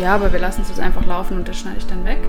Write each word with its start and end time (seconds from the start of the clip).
Ja, 0.00 0.14
aber 0.14 0.32
wir 0.32 0.40
lassen 0.40 0.62
es 0.62 0.68
jetzt 0.68 0.80
einfach 0.80 1.04
laufen 1.04 1.36
und 1.36 1.46
das 1.46 1.58
schneide 1.58 1.76
ich 1.76 1.86
dann 1.86 2.06
weg. 2.06 2.20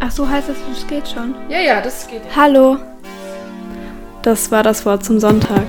Ach 0.00 0.10
so 0.10 0.28
heißt 0.28 0.48
das, 0.48 0.56
das 0.68 0.84
geht 0.84 1.06
schon. 1.06 1.32
Ja, 1.48 1.60
ja, 1.60 1.80
das 1.80 2.08
geht. 2.08 2.22
Hallo. 2.34 2.78
Das 4.22 4.50
war 4.50 4.64
das 4.64 4.84
Wort 4.84 5.04
zum 5.04 5.20
Sonntag. 5.20 5.62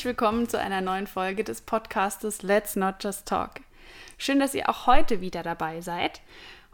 Herzlich 0.00 0.16
willkommen 0.16 0.48
zu 0.48 0.58
einer 0.58 0.80
neuen 0.80 1.06
Folge 1.06 1.44
des 1.44 1.60
Podcastes 1.60 2.40
Let's 2.40 2.74
Not 2.74 3.04
Just 3.04 3.26
Talk. 3.26 3.60
Schön, 4.16 4.40
dass 4.40 4.54
ihr 4.54 4.70
auch 4.70 4.86
heute 4.86 5.20
wieder 5.20 5.42
dabei 5.42 5.82
seid. 5.82 6.22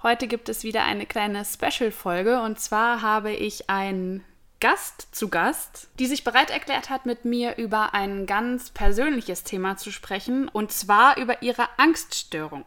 Heute 0.00 0.28
gibt 0.28 0.48
es 0.48 0.62
wieder 0.62 0.84
eine 0.84 1.06
kleine 1.06 1.44
Special-Folge 1.44 2.40
und 2.40 2.60
zwar 2.60 3.02
habe 3.02 3.32
ich 3.32 3.68
einen 3.68 4.22
Gast 4.60 5.08
zu 5.10 5.28
Gast, 5.28 5.88
die 5.98 6.06
sich 6.06 6.22
bereit 6.22 6.50
erklärt 6.50 6.88
hat, 6.88 7.04
mit 7.04 7.24
mir 7.24 7.56
über 7.56 7.94
ein 7.94 8.26
ganz 8.26 8.70
persönliches 8.70 9.42
Thema 9.42 9.76
zu 9.76 9.90
sprechen 9.90 10.46
und 10.46 10.70
zwar 10.70 11.16
über 11.16 11.42
ihre 11.42 11.68
Angststörung. 11.78 12.64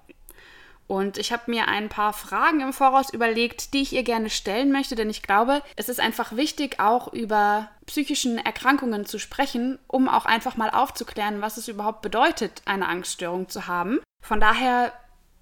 Und 0.89 1.19
ich 1.19 1.31
habe 1.31 1.43
mir 1.51 1.67
ein 1.67 1.87
paar 1.87 2.13
Fragen 2.13 2.61
im 2.61 2.73
Voraus 2.73 3.13
überlegt, 3.13 3.75
die 3.75 3.83
ich 3.83 3.93
ihr 3.93 4.01
gerne 4.01 4.31
stellen 4.31 4.71
möchte, 4.71 4.95
denn 4.95 5.07
ich 5.07 5.21
glaube, 5.21 5.61
es 5.75 5.87
ist 5.87 5.99
einfach 5.99 6.35
wichtig, 6.35 6.79
auch 6.79 7.13
über 7.13 7.69
psychischen 7.85 8.39
Erkrankungen 8.39 9.05
zu 9.05 9.19
sprechen, 9.19 9.77
um 9.85 10.09
auch 10.09 10.25
einfach 10.25 10.57
mal 10.57 10.71
aufzuklären, 10.71 11.41
was 11.41 11.57
es 11.57 11.67
überhaupt 11.67 12.01
bedeutet, 12.01 12.63
eine 12.65 12.87
Angststörung 12.87 13.49
zu 13.49 13.67
haben. 13.67 13.99
Von 14.25 14.39
daher 14.39 14.91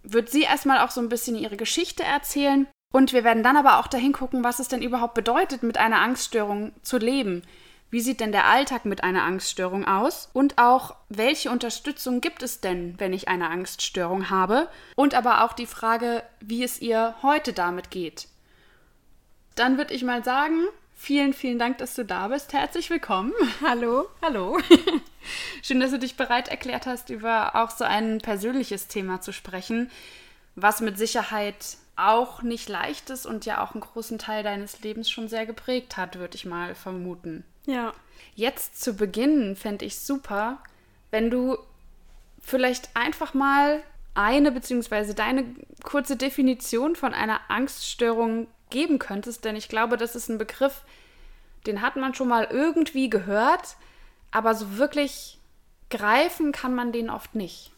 wird 0.03 0.29
sie 0.29 0.41
erstmal 0.41 0.79
auch 0.79 0.91
so 0.91 0.99
ein 0.99 1.07
bisschen 1.07 1.37
ihre 1.37 1.55
Geschichte 1.55 2.03
erzählen 2.03 2.67
und 2.93 3.13
wir 3.13 3.23
werden 3.23 3.41
dann 3.41 3.55
aber 3.55 3.79
auch 3.79 3.87
dahin 3.87 4.11
gucken, 4.11 4.43
was 4.43 4.59
es 4.59 4.67
denn 4.67 4.81
überhaupt 4.81 5.13
bedeutet, 5.13 5.63
mit 5.63 5.77
einer 5.77 6.01
Angststörung 6.01 6.73
zu 6.81 6.97
leben. 6.97 7.43
Wie 7.89 8.01
sieht 8.01 8.19
denn 8.19 8.33
der 8.33 8.47
Alltag 8.47 8.83
mit 8.83 9.03
einer 9.03 9.23
Angststörung 9.23 9.85
aus? 9.85 10.29
Und 10.33 10.57
auch, 10.57 10.95
welche 11.07 11.49
Unterstützung 11.49 12.19
gibt 12.19 12.43
es 12.43 12.59
denn, 12.59 12.95
wenn 12.97 13.13
ich 13.13 13.29
eine 13.29 13.49
Angststörung 13.49 14.29
habe? 14.29 14.67
Und 14.95 15.13
aber 15.13 15.45
auch 15.45 15.53
die 15.53 15.65
Frage, 15.65 16.23
wie 16.41 16.63
es 16.63 16.81
ihr 16.81 17.15
heute 17.21 17.53
damit 17.53 17.89
geht. 17.89 18.27
Dann 19.55 19.77
würde 19.77 19.93
ich 19.93 20.03
mal 20.03 20.21
sagen, 20.21 20.65
vielen, 20.93 21.33
vielen 21.33 21.59
Dank, 21.59 21.77
dass 21.77 21.93
du 21.93 22.03
da 22.03 22.27
bist. 22.27 22.51
Herzlich 22.51 22.89
willkommen. 22.89 23.31
Hallo. 23.65 24.09
Hallo. 24.21 24.59
Schön, 25.63 25.79
dass 25.79 25.91
du 25.91 25.99
dich 25.99 26.17
bereit 26.17 26.49
erklärt 26.49 26.87
hast, 26.87 27.09
über 27.09 27.55
auch 27.55 27.71
so 27.71 27.85
ein 27.85 28.19
persönliches 28.19 28.89
Thema 28.89 29.21
zu 29.21 29.31
sprechen, 29.31 29.89
was 30.55 30.81
mit 30.81 30.97
Sicherheit 30.97 31.77
auch 31.95 32.41
nicht 32.41 32.67
leicht 32.67 33.09
ist 33.09 33.25
und 33.25 33.45
ja 33.45 33.63
auch 33.63 33.71
einen 33.71 33.81
großen 33.81 34.19
Teil 34.19 34.43
deines 34.43 34.81
Lebens 34.81 35.09
schon 35.09 35.29
sehr 35.29 35.45
geprägt 35.45 35.95
hat, 35.95 36.19
würde 36.19 36.35
ich 36.35 36.45
mal 36.45 36.75
vermuten. 36.75 37.45
Ja. 37.67 37.93
Jetzt 38.33 38.81
zu 38.81 38.93
Beginn 38.93 39.55
fände 39.55 39.85
ich 39.85 39.99
super, 39.99 40.57
wenn 41.11 41.29
du 41.29 41.57
vielleicht 42.41 42.95
einfach 42.95 43.33
mal 43.33 43.83
eine 44.15 44.51
bzw. 44.51 45.13
deine 45.13 45.45
kurze 45.83 46.15
Definition 46.15 46.95
von 46.95 47.13
einer 47.13 47.39
Angststörung 47.49 48.47
geben 48.69 48.99
könntest, 48.99 49.45
denn 49.45 49.55
ich 49.55 49.69
glaube, 49.69 49.97
das 49.97 50.15
ist 50.15 50.29
ein 50.29 50.37
Begriff, 50.37 50.83
den 51.65 51.81
hat 51.81 51.95
man 51.95 52.13
schon 52.13 52.27
mal 52.27 52.47
irgendwie 52.49 53.09
gehört, 53.09 53.77
aber 54.31 54.55
so 54.55 54.77
wirklich 54.77 55.39
greifen 55.89 56.51
kann 56.51 56.73
man 56.73 56.91
den 56.91 57.09
oft 57.09 57.35
nicht. 57.35 57.71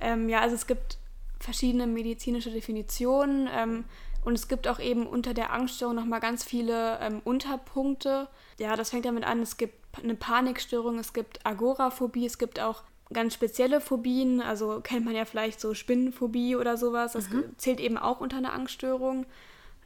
Ähm, 0.00 0.28
ja, 0.28 0.40
also 0.40 0.54
es 0.54 0.66
gibt 0.66 0.98
verschiedene 1.38 1.86
medizinische 1.86 2.50
Definitionen 2.50 3.48
ähm, 3.52 3.84
und 4.26 4.34
es 4.34 4.48
gibt 4.48 4.66
auch 4.66 4.80
eben 4.80 5.06
unter 5.06 5.34
der 5.34 5.52
Angststörung 5.52 5.94
nochmal 5.94 6.18
ganz 6.18 6.42
viele 6.42 6.98
ähm, 6.98 7.20
Unterpunkte. 7.22 8.26
Ja, 8.58 8.74
das 8.74 8.90
fängt 8.90 9.04
damit 9.04 9.22
an, 9.22 9.40
es 9.40 9.56
gibt 9.56 9.76
eine 10.02 10.16
Panikstörung, 10.16 10.98
es 10.98 11.12
gibt 11.12 11.46
Agoraphobie, 11.46 12.26
es 12.26 12.36
gibt 12.36 12.58
auch 12.58 12.82
ganz 13.12 13.34
spezielle 13.34 13.80
Phobien, 13.80 14.40
also 14.40 14.80
kennt 14.80 15.04
man 15.04 15.14
ja 15.14 15.26
vielleicht 15.26 15.60
so 15.60 15.74
Spinnenphobie 15.74 16.56
oder 16.56 16.76
sowas, 16.76 17.12
das 17.12 17.30
mhm. 17.30 17.56
zählt 17.56 17.78
eben 17.78 17.96
auch 17.96 18.20
unter 18.20 18.38
eine 18.38 18.52
Angststörung. 18.52 19.26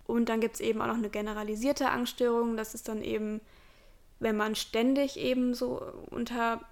Und 0.06 0.31
dann 0.31 0.41
gibt 0.41 0.55
es 0.55 0.61
eben 0.62 0.81
auch 0.81 0.87
noch 0.87 0.95
eine 0.95 1.11
generalisierte 1.11 1.91
Angststörung, 1.91 2.57
das 2.57 2.72
ist 2.72 2.89
dann 2.89 3.03
eben, 3.03 3.43
wenn 4.21 4.39
man 4.39 4.55
ständig 4.55 5.19
eben 5.19 5.53
so 5.53 5.83
unter 6.09 6.62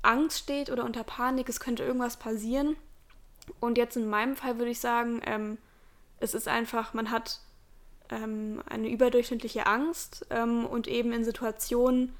Angst 0.00 0.38
steht 0.38 0.70
oder 0.70 0.86
unter 0.86 1.04
Panik, 1.04 1.50
es 1.50 1.60
könnte 1.60 1.84
irgendwas 1.84 2.16
passieren. 2.16 2.76
Und 3.60 3.76
jetzt 3.76 3.98
in 3.98 4.08
meinem 4.08 4.36
Fall 4.36 4.56
würde 4.56 4.70
ich 4.70 4.80
sagen, 4.80 5.20
ähm, 5.26 5.58
es 6.20 6.34
ist 6.34 6.48
einfach, 6.48 6.94
man 6.94 7.10
hat 7.10 7.40
ähm, 8.10 8.62
eine 8.68 8.88
überdurchschnittliche 8.88 9.66
Angst 9.66 10.26
ähm, 10.30 10.66
und 10.66 10.88
eben 10.88 11.12
in 11.12 11.24
Situationen, 11.24 12.14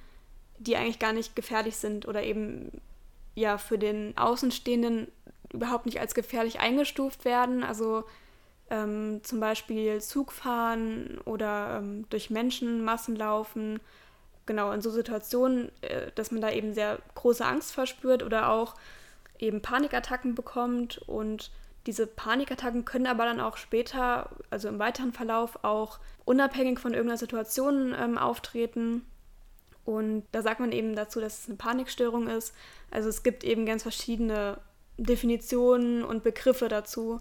die 0.58 0.76
eigentlich 0.76 0.98
gar 0.98 1.12
nicht 1.12 1.36
gefährlich 1.36 1.76
sind 1.76 2.06
oder 2.06 2.22
eben 2.22 2.80
ja 3.34 3.58
für 3.58 3.78
den 3.78 4.16
Außenstehenden 4.16 5.08
überhaupt 5.52 5.86
nicht 5.86 6.00
als 6.00 6.14
gefährlich 6.14 6.60
eingestuft 6.60 7.24
werden. 7.24 7.62
Also 7.62 8.04
ähm, 8.70 9.20
zum 9.22 9.40
Beispiel 9.40 10.00
Zug 10.00 10.32
fahren 10.32 11.18
oder 11.24 11.78
ähm, 11.78 12.06
durch 12.10 12.30
Menschenmassen 12.30 13.16
laufen. 13.16 13.80
Genau, 14.46 14.72
in 14.72 14.82
so 14.82 14.90
Situationen, 14.90 15.70
äh, 15.82 16.10
dass 16.14 16.30
man 16.30 16.40
da 16.40 16.50
eben 16.50 16.74
sehr 16.74 16.98
große 17.14 17.44
Angst 17.44 17.72
verspürt 17.72 18.22
oder 18.22 18.50
auch 18.50 18.74
eben 19.38 19.62
Panikattacken 19.62 20.34
bekommt 20.34 20.98
und 21.06 21.50
diese 21.86 22.06
Panikattacken 22.06 22.84
können 22.84 23.06
aber 23.06 23.24
dann 23.24 23.40
auch 23.40 23.56
später, 23.56 24.30
also 24.50 24.68
im 24.68 24.78
weiteren 24.78 25.12
Verlauf, 25.12 25.64
auch 25.64 25.98
unabhängig 26.24 26.78
von 26.78 26.94
irgendeiner 26.94 27.18
Situation 27.18 27.94
ähm, 27.98 28.16
auftreten. 28.16 29.04
Und 29.84 30.24
da 30.32 30.40
sagt 30.40 30.60
man 30.60 30.72
eben 30.72 30.96
dazu, 30.96 31.20
dass 31.20 31.40
es 31.40 31.48
eine 31.48 31.56
Panikstörung 31.56 32.28
ist. 32.28 32.54
Also 32.90 33.10
es 33.10 33.22
gibt 33.22 33.44
eben 33.44 33.66
ganz 33.66 33.82
verschiedene 33.82 34.58
Definitionen 34.96 36.04
und 36.04 36.22
Begriffe 36.22 36.68
dazu. 36.68 37.20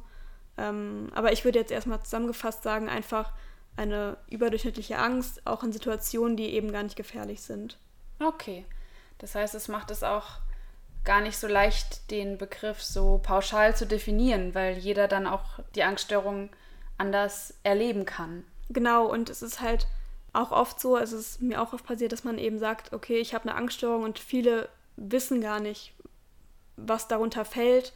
Ähm, 0.57 1.09
aber 1.13 1.33
ich 1.33 1.43
würde 1.43 1.59
jetzt 1.59 1.71
erstmal 1.71 2.01
zusammengefasst 2.01 2.63
sagen, 2.63 2.87
einfach 2.87 3.33
eine 3.75 4.17
überdurchschnittliche 4.29 4.97
Angst, 4.97 5.41
auch 5.45 5.63
in 5.63 5.73
Situationen, 5.73 6.37
die 6.37 6.53
eben 6.53 6.71
gar 6.71 6.83
nicht 6.83 6.95
gefährlich 6.95 7.41
sind. 7.41 7.77
Okay. 8.19 8.65
Das 9.17 9.35
heißt, 9.35 9.55
es 9.55 9.67
macht 9.67 9.91
es 9.91 10.03
auch 10.03 10.39
gar 11.03 11.21
nicht 11.21 11.37
so 11.37 11.47
leicht, 11.47 12.09
den 12.11 12.37
Begriff 12.37 12.81
so 12.81 13.19
pauschal 13.21 13.75
zu 13.75 13.85
definieren, 13.85 14.55
weil 14.55 14.77
jeder 14.77 15.07
dann 15.07 15.27
auch 15.27 15.59
die 15.75 15.83
Angststörung 15.83 16.49
anders 16.97 17.53
erleben 17.63 18.05
kann. 18.05 18.45
Genau, 18.69 19.05
und 19.05 19.29
es 19.29 19.41
ist 19.41 19.61
halt 19.61 19.87
auch 20.31 20.51
oft 20.51 20.79
so, 20.79 20.97
es 20.97 21.11
ist 21.11 21.41
mir 21.41 21.61
auch 21.61 21.73
oft 21.73 21.85
passiert, 21.85 22.11
dass 22.11 22.23
man 22.23 22.37
eben 22.37 22.57
sagt, 22.57 22.93
okay, 22.93 23.17
ich 23.17 23.33
habe 23.33 23.49
eine 23.49 23.57
Angststörung 23.57 24.03
und 24.03 24.17
viele 24.19 24.69
wissen 24.95 25.41
gar 25.41 25.59
nicht, 25.59 25.93
was 26.77 27.07
darunter 27.07 27.45
fällt 27.45 27.93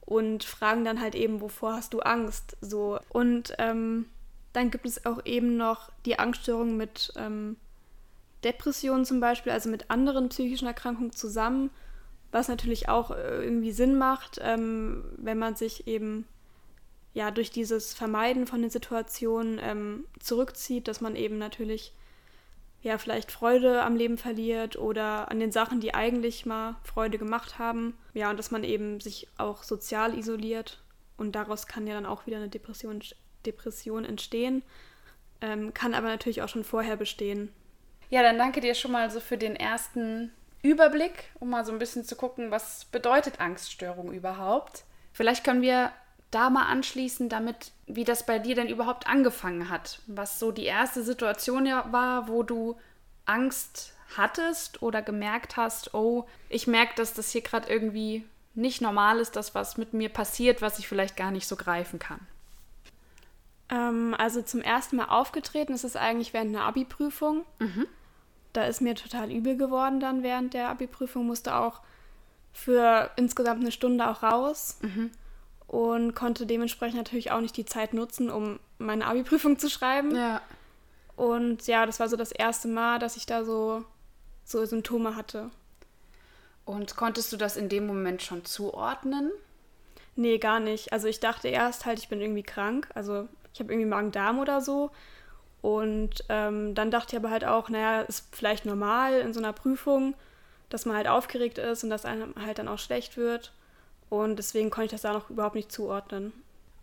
und 0.00 0.42
fragen 0.44 0.84
dann 0.84 1.00
halt 1.00 1.14
eben, 1.14 1.40
wovor 1.40 1.74
hast 1.74 1.92
du 1.92 2.00
Angst? 2.00 2.56
So. 2.60 2.98
Und 3.10 3.54
ähm, 3.58 4.06
dann 4.52 4.70
gibt 4.70 4.86
es 4.86 5.04
auch 5.04 5.24
eben 5.24 5.56
noch 5.56 5.90
die 6.06 6.18
Angststörung 6.18 6.76
mit 6.76 7.12
ähm, 7.16 7.56
Depressionen 8.42 9.04
zum 9.04 9.20
Beispiel, 9.20 9.52
also 9.52 9.68
mit 9.68 9.90
anderen 9.90 10.28
psychischen 10.28 10.66
Erkrankungen 10.66 11.12
zusammen 11.12 11.70
was 12.32 12.48
natürlich 12.48 12.88
auch 12.88 13.10
äh, 13.10 13.44
irgendwie 13.44 13.72
Sinn 13.72 13.96
macht, 13.96 14.38
ähm, 14.42 15.04
wenn 15.16 15.38
man 15.38 15.54
sich 15.54 15.86
eben 15.86 16.26
ja 17.14 17.30
durch 17.30 17.50
dieses 17.50 17.94
Vermeiden 17.94 18.46
von 18.46 18.60
den 18.60 18.70
Situationen 18.70 19.58
ähm, 19.62 20.06
zurückzieht, 20.20 20.88
dass 20.88 21.00
man 21.00 21.16
eben 21.16 21.38
natürlich 21.38 21.92
ja 22.82 22.98
vielleicht 22.98 23.32
Freude 23.32 23.82
am 23.82 23.96
Leben 23.96 24.18
verliert 24.18 24.76
oder 24.76 25.30
an 25.30 25.40
den 25.40 25.50
Sachen, 25.50 25.80
die 25.80 25.94
eigentlich 25.94 26.46
mal 26.46 26.76
Freude 26.84 27.18
gemacht 27.18 27.58
haben. 27.58 27.96
Ja, 28.14 28.30
und 28.30 28.38
dass 28.38 28.50
man 28.50 28.64
eben 28.64 29.00
sich 29.00 29.28
auch 29.38 29.62
sozial 29.62 30.16
isoliert 30.16 30.82
und 31.16 31.32
daraus 31.32 31.66
kann 31.66 31.86
ja 31.86 31.94
dann 31.94 32.06
auch 32.06 32.26
wieder 32.26 32.36
eine 32.36 32.48
Depression, 32.48 33.02
Depression 33.44 34.04
entstehen, 34.04 34.62
ähm, 35.40 35.74
kann 35.74 35.94
aber 35.94 36.08
natürlich 36.08 36.42
auch 36.42 36.48
schon 36.48 36.64
vorher 36.64 36.96
bestehen. 36.96 37.50
Ja, 38.10 38.22
dann 38.22 38.38
danke 38.38 38.60
dir 38.60 38.74
schon 38.74 38.92
mal 38.92 39.10
so 39.10 39.20
für 39.20 39.36
den 39.36 39.56
ersten 39.56 40.30
Überblick, 40.66 41.30
um 41.38 41.50
mal 41.50 41.64
so 41.64 41.72
ein 41.72 41.78
bisschen 41.78 42.04
zu 42.04 42.16
gucken, 42.16 42.50
was 42.50 42.86
bedeutet 42.86 43.40
Angststörung 43.40 44.12
überhaupt. 44.12 44.84
Vielleicht 45.12 45.44
können 45.44 45.62
wir 45.62 45.92
da 46.30 46.50
mal 46.50 46.66
anschließen, 46.66 47.28
damit, 47.28 47.72
wie 47.86 48.04
das 48.04 48.26
bei 48.26 48.38
dir 48.38 48.54
denn 48.54 48.68
überhaupt 48.68 49.06
angefangen 49.06 49.70
hat. 49.70 50.00
Was 50.06 50.38
so 50.38 50.52
die 50.52 50.64
erste 50.64 51.02
Situation 51.02 51.66
war, 51.66 52.28
wo 52.28 52.42
du 52.42 52.76
Angst 53.24 53.94
hattest 54.16 54.82
oder 54.82 55.02
gemerkt 55.02 55.56
hast, 55.56 55.94
oh, 55.94 56.26
ich 56.48 56.66
merke, 56.66 56.94
dass 56.96 57.14
das 57.14 57.30
hier 57.30 57.42
gerade 57.42 57.68
irgendwie 57.68 58.24
nicht 58.54 58.80
normal 58.80 59.20
ist, 59.20 59.36
dass 59.36 59.54
was 59.54 59.76
mit 59.76 59.92
mir 59.92 60.08
passiert, 60.08 60.62
was 60.62 60.78
ich 60.78 60.88
vielleicht 60.88 61.16
gar 61.16 61.30
nicht 61.30 61.46
so 61.46 61.56
greifen 61.56 61.98
kann. 61.98 62.20
Ähm, 63.68 64.14
also 64.18 64.42
zum 64.42 64.62
ersten 64.62 64.96
Mal 64.96 65.06
aufgetreten 65.06 65.74
ist 65.74 65.84
es 65.84 65.96
eigentlich 65.96 66.32
während 66.32 66.54
einer 66.54 66.64
Abi-Prüfung. 66.64 67.44
Mhm 67.58 67.86
da 68.56 68.64
ist 68.64 68.80
mir 68.80 68.94
total 68.94 69.30
übel 69.30 69.56
geworden 69.56 70.00
dann 70.00 70.22
während 70.22 70.54
der 70.54 70.68
Abi-Prüfung, 70.68 71.26
musste 71.26 71.56
auch 71.56 71.80
für 72.52 73.10
insgesamt 73.16 73.60
eine 73.60 73.72
Stunde 73.72 74.08
auch 74.08 74.22
raus 74.22 74.78
mhm. 74.80 75.10
und 75.66 76.14
konnte 76.14 76.46
dementsprechend 76.46 76.96
natürlich 76.96 77.30
auch 77.30 77.40
nicht 77.40 77.56
die 77.56 77.66
Zeit 77.66 77.92
nutzen, 77.92 78.30
um 78.30 78.58
meine 78.78 79.06
Abi-Prüfung 79.06 79.58
zu 79.58 79.68
schreiben. 79.68 80.16
Ja. 80.16 80.40
Und 81.16 81.66
ja, 81.66 81.86
das 81.86 82.00
war 82.00 82.08
so 82.08 82.16
das 82.16 82.32
erste 82.32 82.68
Mal, 82.68 82.98
dass 82.98 83.16
ich 83.16 83.26
da 83.26 83.44
so, 83.44 83.84
so 84.44 84.64
Symptome 84.64 85.16
hatte. 85.16 85.50
Und 86.64 86.96
konntest 86.96 87.32
du 87.32 87.36
das 87.36 87.56
in 87.56 87.68
dem 87.68 87.86
Moment 87.86 88.22
schon 88.22 88.44
zuordnen? 88.44 89.30
Nee, 90.16 90.38
gar 90.38 90.60
nicht. 90.60 90.92
Also 90.92 91.08
ich 91.08 91.20
dachte 91.20 91.48
erst 91.48 91.86
halt, 91.86 91.98
ich 91.98 92.08
bin 92.08 92.20
irgendwie 92.20 92.42
krank. 92.42 92.88
Also 92.94 93.28
ich 93.52 93.60
habe 93.60 93.72
irgendwie 93.72 93.88
Magen-Darm 93.88 94.38
oder 94.38 94.60
so. 94.60 94.90
Und 95.66 96.22
ähm, 96.28 96.76
dann 96.76 96.92
dachte 96.92 97.16
ich 97.16 97.20
aber 97.20 97.30
halt 97.30 97.44
auch, 97.44 97.68
naja, 97.68 98.02
ist 98.02 98.28
vielleicht 98.30 98.66
normal 98.66 99.14
in 99.14 99.34
so 99.34 99.40
einer 99.40 99.52
Prüfung, 99.52 100.14
dass 100.68 100.86
man 100.86 100.94
halt 100.94 101.08
aufgeregt 101.08 101.58
ist 101.58 101.82
und 101.82 101.90
dass 101.90 102.04
einem 102.04 102.34
halt 102.40 102.60
dann 102.60 102.68
auch 102.68 102.78
schlecht 102.78 103.16
wird. 103.16 103.50
Und 104.08 104.36
deswegen 104.36 104.70
konnte 104.70 104.84
ich 104.84 104.90
das 104.92 105.02
da 105.02 105.12
noch 105.12 105.28
überhaupt 105.28 105.56
nicht 105.56 105.72
zuordnen. 105.72 106.32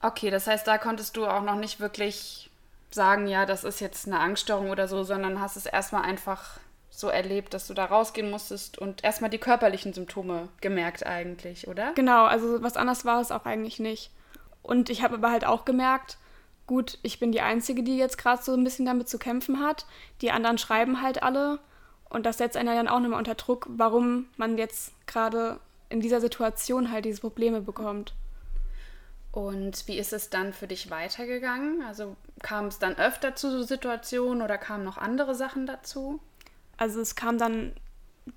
Okay, 0.01 0.29
das 0.29 0.47
heißt, 0.47 0.67
da 0.67 0.77
konntest 0.77 1.15
du 1.15 1.25
auch 1.25 1.43
noch 1.43 1.55
nicht 1.55 1.79
wirklich 1.79 2.51
sagen, 2.91 3.27
ja, 3.27 3.45
das 3.45 3.63
ist 3.63 3.79
jetzt 3.79 4.05
eine 4.05 4.19
Angststörung 4.19 4.69
oder 4.69 4.89
so, 4.89 5.05
sondern 5.05 5.39
hast 5.39 5.55
es 5.55 5.65
erstmal 5.65 6.01
einfach 6.01 6.59
so 6.89 7.07
erlebt, 7.07 7.53
dass 7.53 7.67
du 7.67 7.73
da 7.73 7.85
rausgehen 7.85 8.29
musstest 8.29 8.77
und 8.79 9.01
erstmal 9.05 9.29
die 9.29 9.37
körperlichen 9.37 9.93
Symptome 9.93 10.49
gemerkt 10.59 11.05
eigentlich, 11.05 11.69
oder? 11.69 11.93
Genau, 11.93 12.25
also 12.25 12.61
was 12.61 12.75
anderes 12.75 13.05
war 13.05 13.21
es 13.21 13.31
auch 13.31 13.45
eigentlich 13.45 13.79
nicht. 13.79 14.11
Und 14.61 14.89
ich 14.89 15.03
habe 15.03 15.15
aber 15.15 15.31
halt 15.31 15.45
auch 15.45 15.63
gemerkt, 15.63 16.17
gut, 16.67 16.97
ich 17.03 17.19
bin 17.19 17.31
die 17.31 17.41
Einzige, 17.41 17.83
die 17.83 17.97
jetzt 17.97 18.17
gerade 18.17 18.41
so 18.41 18.53
ein 18.53 18.63
bisschen 18.63 18.85
damit 18.85 19.09
zu 19.09 19.17
kämpfen 19.17 19.59
hat. 19.59 19.85
Die 20.21 20.31
anderen 20.31 20.57
schreiben 20.57 21.01
halt 21.01 21.23
alle. 21.23 21.59
Und 22.09 22.25
das 22.25 22.37
setzt 22.37 22.57
einen 22.57 22.75
dann 22.75 22.87
auch 22.87 22.99
nochmal 22.99 23.19
unter 23.19 23.35
Druck, 23.35 23.67
warum 23.69 24.27
man 24.37 24.57
jetzt 24.57 24.93
gerade 25.07 25.59
in 25.89 25.99
dieser 25.99 26.21
Situation 26.21 26.91
halt 26.91 27.05
diese 27.05 27.21
Probleme 27.21 27.61
bekommt. 27.61 28.13
Und 29.31 29.87
wie 29.87 29.97
ist 29.97 30.13
es 30.13 30.29
dann 30.29 30.53
für 30.53 30.67
dich 30.67 30.91
weitergegangen? 30.91 31.81
Also 31.81 32.15
kam 32.43 32.67
es 32.67 32.77
dann 32.77 32.95
öfter 32.97 33.35
zu 33.35 33.49
so 33.49 33.63
Situationen 33.63 34.43
oder 34.43 34.59
kamen 34.59 34.83
noch 34.83 34.97
andere 34.97 35.33
Sachen 35.33 35.65
dazu? 35.65 36.19
Also 36.77 37.01
es 37.01 37.15
kam 37.15 37.39
dann 37.39 37.73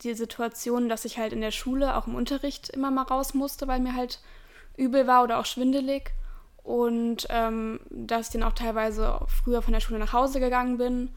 die 0.03 0.15
Situation, 0.15 0.89
dass 0.89 1.05
ich 1.05 1.19
halt 1.19 1.35
in 1.35 1.43
der 1.43 1.51
Schule 1.51 1.97
auch 1.97 2.07
im 2.07 2.15
Unterricht 2.15 2.71
immer 2.71 2.91
mal 2.91 3.03
raus 3.03 3.35
musste, 3.35 3.69
weil 3.69 3.81
mir 3.81 3.95
halt 3.95 4.21
übel 4.77 5.07
war 5.07 5.23
oder 5.23 5.39
auch 5.39 5.47
schwindelig. 5.47 6.13
Und 6.67 7.29
ähm, 7.31 7.79
dass 7.91 8.27
ich 8.27 8.33
dann 8.33 8.43
auch 8.43 8.53
teilweise 8.53 9.21
früher 9.29 9.63
von 9.63 9.73
der 9.73 9.79
Schule 9.79 10.01
nach 10.01 10.13
Hause 10.13 10.41
gegangen 10.41 10.79
bin. 10.79 11.11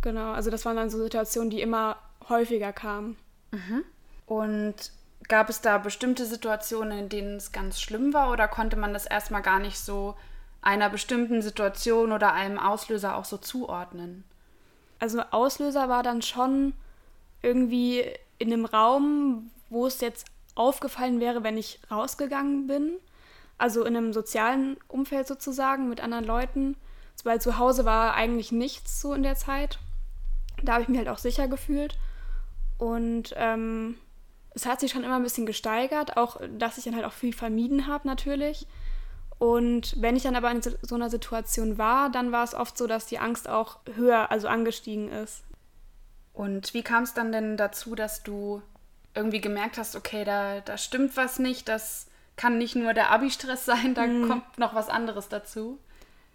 Genau, 0.00 0.30
also 0.30 0.48
das 0.48 0.64
waren 0.64 0.76
dann 0.76 0.90
so 0.90 1.02
Situationen, 1.02 1.50
die 1.50 1.60
immer 1.60 1.96
häufiger 2.28 2.72
kamen. 2.72 3.16
Mhm. 3.50 3.82
Und 4.26 4.92
gab 5.26 5.50
es 5.50 5.60
da 5.60 5.78
bestimmte 5.78 6.24
Situationen, 6.24 6.96
in 6.96 7.08
denen 7.08 7.36
es 7.36 7.50
ganz 7.50 7.80
schlimm 7.80 8.14
war 8.14 8.30
oder 8.30 8.46
konnte 8.46 8.76
man 8.76 8.92
das 8.92 9.06
erstmal 9.06 9.42
gar 9.42 9.58
nicht 9.58 9.76
so 9.76 10.14
einer 10.62 10.88
bestimmten 10.88 11.42
Situation 11.42 12.12
oder 12.12 12.32
einem 12.32 12.60
Auslöser 12.60 13.16
auch 13.16 13.24
so 13.24 13.38
zuordnen? 13.38 14.22
Also 15.00 15.20
Auslöser 15.32 15.88
war 15.88 16.04
dann 16.04 16.22
schon 16.22 16.74
irgendwie 17.42 18.04
in 18.38 18.52
einem 18.52 18.66
Raum, 18.66 19.50
wo 19.68 19.88
es 19.88 20.00
jetzt 20.00 20.26
aufgefallen 20.54 21.18
wäre, 21.18 21.42
wenn 21.42 21.58
ich 21.58 21.80
rausgegangen 21.90 22.68
bin. 22.68 22.92
Also 23.58 23.84
in 23.84 23.96
einem 23.96 24.12
sozialen 24.12 24.76
Umfeld 24.88 25.26
sozusagen 25.26 25.88
mit 25.88 26.00
anderen 26.00 26.24
Leuten. 26.24 26.76
Weil 27.24 27.40
zu 27.40 27.58
Hause 27.58 27.84
war 27.84 28.14
eigentlich 28.14 28.52
nichts 28.52 29.00
so 29.00 29.12
in 29.12 29.22
der 29.22 29.34
Zeit. 29.34 29.78
Da 30.62 30.74
habe 30.74 30.82
ich 30.82 30.88
mich 30.88 30.98
halt 30.98 31.08
auch 31.08 31.18
sicher 31.18 31.48
gefühlt. 31.48 31.98
Und 32.78 33.34
ähm, 33.36 33.96
es 34.54 34.66
hat 34.66 34.80
sich 34.80 34.92
schon 34.92 35.04
immer 35.04 35.16
ein 35.16 35.22
bisschen 35.22 35.46
gesteigert, 35.46 36.16
auch 36.16 36.40
dass 36.58 36.78
ich 36.78 36.84
dann 36.84 36.94
halt 36.94 37.04
auch 37.04 37.12
viel 37.12 37.32
vermieden 37.32 37.86
habe 37.86 38.06
natürlich. 38.06 38.66
Und 39.38 40.00
wenn 40.00 40.16
ich 40.16 40.22
dann 40.22 40.36
aber 40.36 40.50
in 40.50 40.62
so 40.62 40.94
einer 40.94 41.10
Situation 41.10 41.76
war, 41.76 42.10
dann 42.10 42.32
war 42.32 42.42
es 42.42 42.54
oft 42.54 42.78
so, 42.78 42.86
dass 42.86 43.06
die 43.06 43.18
Angst 43.18 43.48
auch 43.48 43.80
höher, 43.94 44.30
also 44.30 44.48
angestiegen 44.48 45.10
ist. 45.10 45.42
Und 46.32 46.72
wie 46.74 46.82
kam 46.82 47.02
es 47.02 47.12
dann 47.12 47.32
denn 47.32 47.56
dazu, 47.56 47.94
dass 47.94 48.22
du 48.22 48.62
irgendwie 49.14 49.40
gemerkt 49.40 49.78
hast, 49.78 49.96
okay, 49.96 50.24
da, 50.24 50.60
da 50.60 50.78
stimmt 50.78 51.16
was 51.16 51.38
nicht, 51.38 51.68
das 51.68 52.06
kann 52.36 52.58
nicht 52.58 52.76
nur 52.76 52.94
der 52.94 53.10
Abi-Stress 53.10 53.64
sein, 53.64 53.94
da 53.94 54.06
mhm. 54.06 54.28
kommt 54.28 54.58
noch 54.58 54.74
was 54.74 54.88
anderes 54.88 55.28
dazu? 55.28 55.78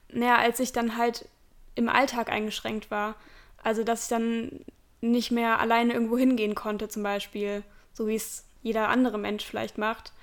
Naja, 0.10 0.38
als 0.38 0.60
ich 0.60 0.74
dann 0.74 0.98
halt 0.98 1.28
im 1.76 1.90
Alltag 1.90 2.30
eingeschränkt 2.30 2.92
war. 2.92 3.16
Also, 3.64 3.84
dass 3.84 4.04
ich 4.04 4.10
dann 4.10 4.66
nicht 5.00 5.32
mehr 5.32 5.60
alleine 5.60 5.94
irgendwo 5.94 6.18
hingehen 6.18 6.56
konnte, 6.56 6.90
zum 6.90 7.04
Beispiel, 7.04 7.64
so 7.94 8.08
wie 8.08 8.16
es 8.16 8.46
jeder 8.62 8.90
andere 8.90 9.18
Mensch 9.18 9.46
vielleicht 9.46 9.78
macht. 9.78 10.14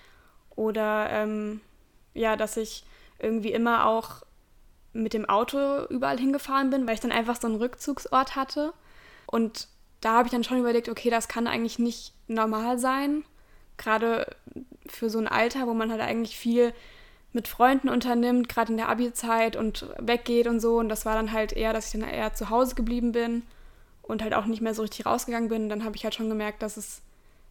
Oder 0.55 1.09
ähm, 1.11 1.61
ja, 2.15 2.37
dass 2.37 2.57
ich 2.57 2.85
irgendwie 3.19 3.53
immer 3.53 3.87
auch 3.87 4.23
mit 4.93 5.15
dem 5.15 5.29
Auto 5.29 5.85
überall 5.87 6.19
hingefahren 6.19 6.71
bin, 6.71 6.87
weil 6.87 6.95
ich 6.95 7.01
dann 7.01 7.13
einfach 7.13 7.37
so 7.41 7.47
einen 7.47 7.57
Rückzugsort 7.57 8.37
hatte. 8.37 8.73
Und 9.27 9.69
da 10.01 10.13
habe 10.15 10.27
ich 10.27 10.33
dann 10.33 10.45
schon 10.45 10.59
überlegt, 10.59 10.89
okay, 10.89 11.11
das 11.11 11.29
kann 11.29 11.47
eigentlich 11.47 11.79
nicht 11.79 12.15
normal 12.27 12.79
sein. 12.79 13.25
Gerade 13.79 14.37
für 14.87 15.09
so 15.09 15.19
ein 15.19 15.29
Alter, 15.29 15.67
wo 15.67 15.75
man 15.75 15.91
halt 15.91 16.01
eigentlich 16.01 16.37
viel 16.37 16.75
mit 17.33 17.49
Freunden 17.49 17.89
unternimmt, 17.89 18.49
gerade 18.49 18.73
in 18.73 18.79
der 18.79 18.89
Abi-Zeit 18.89 19.57
und 19.57 19.87
weggeht 19.99 20.47
und 20.47 20.61
so. 20.61 20.79
Und 20.79 20.89
das 20.89 21.07
war 21.07 21.15
dann 21.15 21.33
halt 21.33 21.53
eher, 21.53 21.73
dass 21.73 21.87
ich 21.87 22.01
dann 22.01 22.09
eher 22.09 22.35
zu 22.35 22.51
Hause 22.51 22.75
geblieben 22.75 23.13
bin 23.13 23.43
und 24.03 24.23
halt 24.23 24.35
auch 24.35 24.47
nicht 24.47 24.63
mehr 24.63 24.75
so 24.75 24.83
richtig 24.83 25.07
rausgegangen 25.07 25.49
bin. 25.49 25.69
Dann 25.69 25.85
habe 25.85 25.97
ich 25.97 26.05
halt 26.05 26.15
schon 26.15 26.29
gemerkt, 26.29 26.63
dass 26.63 26.77
es 26.77 27.03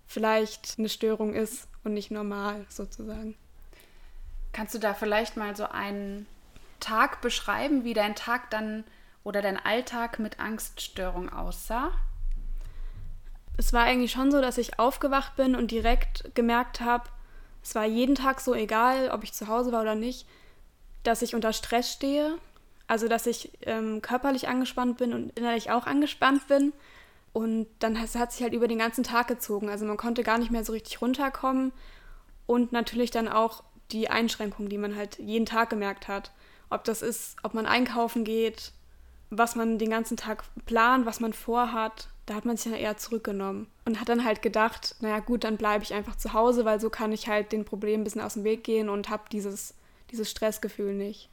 vielleicht 0.07 0.75
eine 0.77 0.89
Störung 0.89 1.33
ist 1.33 1.68
und 1.83 1.94
nicht 1.94 2.12
normal 2.12 2.65
sozusagen. 2.69 3.35
Kannst 4.53 4.74
du 4.74 4.79
da 4.79 4.94
vielleicht 4.94 5.38
mal 5.38 5.56
so 5.56 5.65
einen 5.65 6.25
Tag 6.79 7.21
beschreiben, 7.21 7.83
wie 7.83 7.94
dein 7.94 8.15
Tag 8.15 8.50
dann 8.50 8.83
oder 9.24 9.41
dein 9.41 9.57
Alltag 9.57 10.19
mit 10.19 10.39
Angststörung 10.39 11.29
aussah? 11.29 11.91
Es 13.57 13.74
war 13.74 13.83
eigentlich 13.83 14.12
schon 14.12 14.31
so, 14.31 14.39
dass 14.39 14.57
ich 14.57 14.80
aufgewacht 14.80 15.36
bin 15.36 15.56
und 15.56 15.71
direkt 15.71 16.36
gemerkt 16.36 16.80
habe, 16.81 17.09
es 17.63 17.75
war 17.75 17.86
jeden 17.86 18.15
Tag 18.15 18.39
so, 18.39 18.54
egal 18.54 19.09
ob 19.09 19.24
ich 19.24 19.33
zu 19.33 19.48
Hause 19.48 19.74
war 19.74 19.81
oder 19.81 19.95
nicht, 19.95 20.25
dass 21.04 21.21
ich 21.21 21.36
unter 21.36 21.51
Stress 21.51 21.92
stehe. 21.92 22.38
Also, 22.88 23.09
dass 23.09 23.27
ich 23.27 23.51
ähm, 23.63 24.01
körperlich 24.01 24.48
angespannt 24.48 24.98
bin 24.98 25.13
und 25.13 25.38
innerlich 25.38 25.69
auch 25.69 25.86
angespannt 25.86 26.48
bin. 26.48 26.71
Und 27.33 27.68
dann 27.80 28.00
hat, 28.00 28.15
hat 28.15 28.31
sich 28.31 28.42
halt 28.42 28.54
über 28.54 28.69
den 28.69 28.80
ganzen 28.80 29.04
Tag 29.04 29.27
gezogen. 29.27 29.69
Also, 29.69 29.86
man 29.86 29.98
konnte 29.98 30.24
gar 30.24 30.38
nicht 30.38 30.51
mehr 30.51 30.63
so 30.63 30.71
richtig 30.71 31.01
runterkommen. 31.01 31.74
Und 32.46 32.72
natürlich 32.72 33.12
dann 33.12 33.27
auch 33.27 33.63
die 33.91 34.10
Einschränkungen, 34.10 34.70
die 34.70 34.77
man 34.77 34.96
halt 34.96 35.20
jeden 35.20 35.46
Tag 35.46 35.70
gemerkt 35.70 36.08
hat. 36.08 36.31
Ob 36.70 36.86
das 36.86 37.01
ist, 37.01 37.36
ob 37.43 37.53
man 37.53 37.65
einkaufen 37.65 38.24
geht, 38.24 38.72
was 39.29 39.58
man 39.58 39.77
den 39.77 39.89
ganzen 39.89 40.15
Tag 40.15 40.43
plant, 40.65 41.05
was 41.05 41.20
man 41.20 41.34
vorhat, 41.34 42.08
da 42.27 42.36
hat 42.36 42.46
man 42.46 42.57
sich 42.57 42.72
dann 42.72 42.79
eher 42.79 42.98
zurückgenommen 42.98 43.67
und 43.86 44.00
hat 44.00 44.10
dann 44.10 44.25
halt 44.25 44.41
gedacht, 44.41 44.96
naja 45.00 45.19
gut, 45.19 45.46
dann 45.46 45.57
bleibe 45.57 45.84
ich 45.84 45.93
einfach 45.93 46.17
zu 46.17 46.34
Hause, 46.34 46.65
weil 46.65 46.79
so 46.79 46.89
kann 46.89 47.13
ich 47.13 47.27
halt 47.27 47.53
den 47.53 47.65
Problemen 47.65 48.01
ein 48.01 48.03
bisschen 48.03 48.22
aus 48.22 48.34
dem 48.34 48.43
Weg 48.43 48.65
gehen 48.65 48.89
und 48.89 49.10
habe 49.10 49.24
dieses, 49.31 49.74
dieses 50.12 50.29
Stressgefühl 50.29 50.93
nicht. 50.93 51.29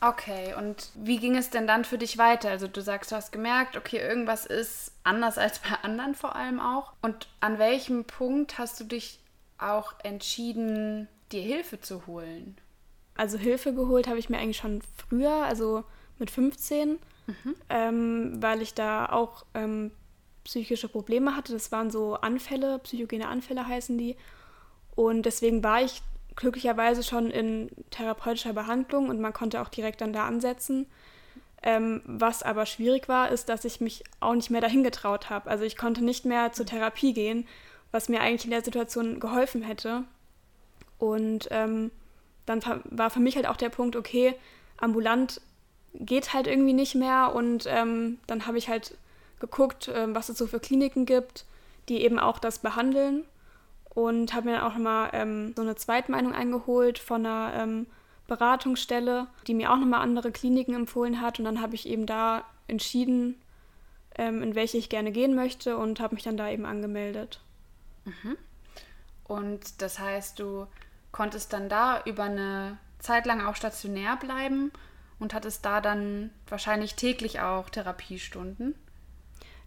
Okay, 0.00 0.54
und 0.56 0.90
wie 0.94 1.18
ging 1.18 1.36
es 1.36 1.50
denn 1.50 1.66
dann 1.66 1.84
für 1.84 1.98
dich 1.98 2.16
weiter? 2.16 2.50
Also 2.50 2.68
du 2.68 2.80
sagst, 2.80 3.10
du 3.10 3.16
hast 3.16 3.32
gemerkt, 3.32 3.76
okay, 3.76 3.96
irgendwas 3.96 4.46
ist 4.46 4.92
anders 5.02 5.36
als 5.36 5.58
bei 5.58 5.74
anderen 5.82 6.14
vor 6.14 6.36
allem 6.36 6.60
auch. 6.60 6.92
Und 7.02 7.28
an 7.40 7.58
welchem 7.58 8.04
Punkt 8.04 8.58
hast 8.58 8.78
du 8.78 8.84
dich 8.84 9.18
auch 9.58 9.94
entschieden, 10.04 11.08
dir 11.32 11.42
Hilfe 11.42 11.80
zu 11.80 12.06
holen? 12.06 12.56
Also 13.16 13.36
Hilfe 13.36 13.74
geholt 13.74 14.06
habe 14.06 14.18
ich 14.18 14.28
mir 14.28 14.38
eigentlich 14.38 14.58
schon 14.58 14.80
früher, 14.96 15.44
also 15.44 15.82
mit 16.18 16.30
15, 16.30 16.98
mhm. 17.26 17.54
ähm, 17.68 18.42
weil 18.42 18.62
ich 18.62 18.74
da 18.74 19.06
auch 19.06 19.44
ähm, 19.54 19.90
psychische 20.44 20.88
Probleme 20.88 21.36
hatte. 21.36 21.52
Das 21.52 21.72
waren 21.72 21.90
so 21.90 22.14
Anfälle, 22.14 22.78
psychogene 22.80 23.28
Anfälle 23.28 23.66
heißen 23.66 23.98
die. 23.98 24.16
Und 24.94 25.24
deswegen 25.24 25.62
war 25.62 25.82
ich 25.82 26.02
glücklicherweise 26.36 27.02
schon 27.02 27.30
in 27.30 27.70
therapeutischer 27.90 28.52
Behandlung 28.52 29.08
und 29.08 29.20
man 29.20 29.32
konnte 29.32 29.60
auch 29.60 29.68
direkt 29.68 30.00
dann 30.00 30.12
da 30.12 30.26
ansetzen. 30.26 30.86
Ähm, 31.62 32.02
was 32.04 32.42
aber 32.42 32.66
schwierig 32.66 33.08
war, 33.08 33.30
ist, 33.30 33.48
dass 33.48 33.64
ich 33.64 33.80
mich 33.80 34.04
auch 34.20 34.34
nicht 34.34 34.50
mehr 34.50 34.60
dahin 34.60 34.84
getraut 34.84 35.30
habe. 35.30 35.50
Also 35.50 35.64
ich 35.64 35.76
konnte 35.76 36.04
nicht 36.04 36.24
mehr 36.24 36.52
zur 36.52 36.66
Therapie 36.66 37.12
gehen, 37.12 37.48
was 37.90 38.08
mir 38.08 38.20
eigentlich 38.20 38.44
in 38.44 38.50
der 38.50 38.62
Situation 38.62 39.18
geholfen 39.18 39.62
hätte. 39.62 40.04
Und 40.98 41.48
ähm, 41.50 41.90
dann 42.44 42.62
war 42.84 43.10
für 43.10 43.20
mich 43.20 43.36
halt 43.36 43.46
auch 43.46 43.56
der 43.56 43.70
Punkt, 43.70 43.96
okay, 43.96 44.34
ambulant 44.76 45.40
geht 46.00 46.32
halt 46.32 46.46
irgendwie 46.46 46.72
nicht 46.72 46.94
mehr. 46.94 47.34
Und 47.34 47.66
ähm, 47.66 48.18
dann 48.26 48.46
habe 48.46 48.58
ich 48.58 48.68
halt 48.68 48.96
geguckt, 49.40 49.88
äh, 49.88 50.14
was 50.14 50.28
es 50.28 50.38
so 50.38 50.46
für 50.46 50.60
Kliniken 50.60 51.06
gibt, 51.06 51.44
die 51.88 52.02
eben 52.02 52.18
auch 52.18 52.38
das 52.38 52.58
behandeln. 52.58 53.24
Und 53.90 54.34
habe 54.34 54.46
mir 54.46 54.56
dann 54.56 54.64
auch 54.64 54.74
nochmal 54.74 55.10
ähm, 55.14 55.54
so 55.56 55.62
eine 55.62 55.74
Zweitmeinung 55.74 56.34
eingeholt 56.34 56.98
von 56.98 57.24
einer 57.24 57.54
ähm, 57.54 57.86
Beratungsstelle, 58.26 59.26
die 59.46 59.54
mir 59.54 59.72
auch 59.72 59.78
nochmal 59.78 60.02
andere 60.02 60.32
Kliniken 60.32 60.74
empfohlen 60.74 61.20
hat. 61.20 61.38
Und 61.38 61.46
dann 61.46 61.62
habe 61.62 61.74
ich 61.74 61.88
eben 61.88 62.04
da 62.04 62.44
entschieden, 62.68 63.40
ähm, 64.16 64.42
in 64.42 64.54
welche 64.54 64.76
ich 64.76 64.88
gerne 64.88 65.12
gehen 65.12 65.34
möchte 65.34 65.76
und 65.76 66.00
habe 66.00 66.14
mich 66.14 66.24
dann 66.24 66.36
da 66.36 66.50
eben 66.50 66.66
angemeldet. 66.66 67.40
Mhm. 68.04 68.36
Und 69.24 69.80
das 69.82 69.98
heißt, 69.98 70.38
du 70.38 70.66
konntest 71.12 71.52
dann 71.52 71.68
da 71.68 72.02
über 72.04 72.24
eine 72.24 72.78
Zeit 72.98 73.26
lang 73.26 73.40
auch 73.44 73.56
stationär 73.56 74.16
bleiben 74.16 74.72
und 75.18 75.34
hattest 75.34 75.64
da 75.64 75.80
dann 75.80 76.30
wahrscheinlich 76.48 76.94
täglich 76.94 77.40
auch 77.40 77.70
Therapiestunden. 77.70 78.74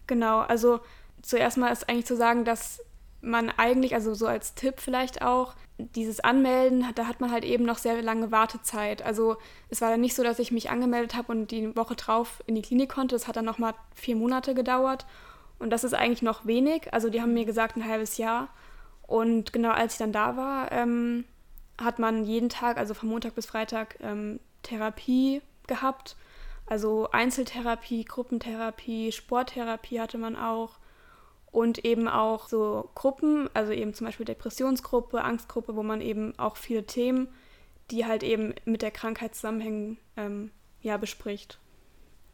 Genau, 0.06 0.40
also 0.40 0.80
zuerst 1.22 1.56
mal 1.56 1.70
ist 1.70 1.88
eigentlich 1.88 2.06
zu 2.06 2.16
sagen, 2.16 2.44
dass 2.44 2.82
man 3.20 3.50
eigentlich, 3.50 3.94
also 3.94 4.14
so 4.14 4.26
als 4.26 4.54
Tipp 4.54 4.80
vielleicht 4.80 5.22
auch, 5.22 5.54
dieses 5.78 6.20
Anmelden, 6.20 6.84
da 6.94 7.06
hat 7.06 7.20
man 7.20 7.30
halt 7.30 7.44
eben 7.44 7.64
noch 7.64 7.78
sehr 7.78 8.00
lange 8.02 8.30
Wartezeit. 8.30 9.02
Also 9.02 9.36
es 9.68 9.80
war 9.80 9.90
dann 9.90 10.00
nicht 10.00 10.14
so, 10.14 10.22
dass 10.22 10.38
ich 10.38 10.52
mich 10.52 10.70
angemeldet 10.70 11.14
habe 11.14 11.32
und 11.32 11.50
die 11.50 11.74
Woche 11.76 11.94
drauf 11.94 12.42
in 12.46 12.54
die 12.54 12.62
Klinik 12.62 12.90
konnte. 12.90 13.14
Das 13.14 13.26
hat 13.26 13.36
dann 13.36 13.44
nochmal 13.44 13.74
vier 13.94 14.16
Monate 14.16 14.54
gedauert. 14.54 15.06
Und 15.58 15.70
das 15.70 15.84
ist 15.84 15.94
eigentlich 15.94 16.22
noch 16.22 16.46
wenig. 16.46 16.92
Also 16.92 17.08
die 17.10 17.20
haben 17.20 17.34
mir 17.34 17.44
gesagt, 17.44 17.76
ein 17.76 17.86
halbes 17.86 18.18
Jahr. 18.18 18.48
Und 19.02 19.52
genau 19.52 19.70
als 19.70 19.94
ich 19.94 19.98
dann 19.98 20.12
da 20.12 20.36
war, 20.36 20.70
ähm, 20.72 21.24
hat 21.78 21.98
man 21.98 22.24
jeden 22.24 22.48
Tag, 22.48 22.76
also 22.76 22.94
von 22.94 23.08
Montag 23.08 23.34
bis 23.34 23.46
Freitag, 23.46 23.96
ähm, 24.00 24.38
Therapie 24.62 25.42
gehabt. 25.66 26.16
Also 26.66 27.10
Einzeltherapie, 27.10 28.04
Gruppentherapie, 28.04 29.12
Sporttherapie 29.12 30.00
hatte 30.00 30.18
man 30.18 30.36
auch. 30.36 30.78
Und 31.50 31.84
eben 31.84 32.06
auch 32.06 32.48
so 32.48 32.90
Gruppen, 32.94 33.50
also 33.54 33.72
eben 33.72 33.92
zum 33.92 34.06
Beispiel 34.06 34.26
Depressionsgruppe, 34.26 35.22
Angstgruppe, 35.22 35.74
wo 35.74 35.82
man 35.82 36.00
eben 36.00 36.38
auch 36.38 36.56
viele 36.56 36.86
Themen, 36.86 37.26
die 37.90 38.06
halt 38.06 38.22
eben 38.22 38.54
mit 38.64 38.82
der 38.82 38.92
Krankheit 38.92 39.34
zusammenhängen, 39.34 39.98
ähm, 40.16 40.52
ja, 40.80 40.96
bespricht. 40.96 41.58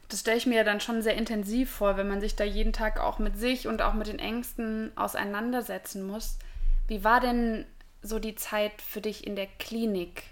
Das 0.09 0.21
stelle 0.21 0.37
ich 0.37 0.47
mir 0.47 0.65
dann 0.65 0.81
schon 0.81 1.03
sehr 1.03 1.15
intensiv 1.15 1.71
vor, 1.71 1.97
wenn 1.97 2.09
man 2.09 2.21
sich 2.21 2.37
da 2.37 2.45
jeden 2.45 2.73
Tag 2.73 3.01
auch 3.01 3.19
mit 3.19 3.39
sich 3.39 3.67
und 3.67 3.83
auch 3.83 3.95
mit 3.95 4.07
den 4.07 4.19
Ängsten 4.19 4.93
auseinandersetzen 4.97 6.07
muss. 6.07 6.39
Wie 6.87 7.03
war 7.03 7.21
denn 7.21 7.67
so 8.03 8.19
die 8.19 8.37
Zeit 8.37 8.83
für 8.83 9.01
dich 9.01 9.27
in 9.27 9.35
der 9.35 9.47
Klinik? 9.59 10.25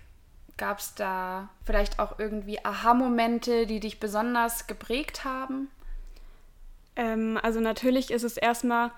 Gab 0.57 0.79
es 0.79 0.95
da 0.95 1.49
vielleicht 1.65 1.99
auch 1.99 2.19
irgendwie 2.19 2.65
Aha-Momente, 2.65 3.67
die 3.67 3.81
dich 3.81 3.99
besonders 3.99 4.67
geprägt 4.67 5.25
haben? 5.25 5.69
Ähm, 6.97 7.39
also 7.43 7.61
natürlich 7.61 8.11
ist 8.11 8.23
es 8.23 8.37
erstmal 8.37 8.93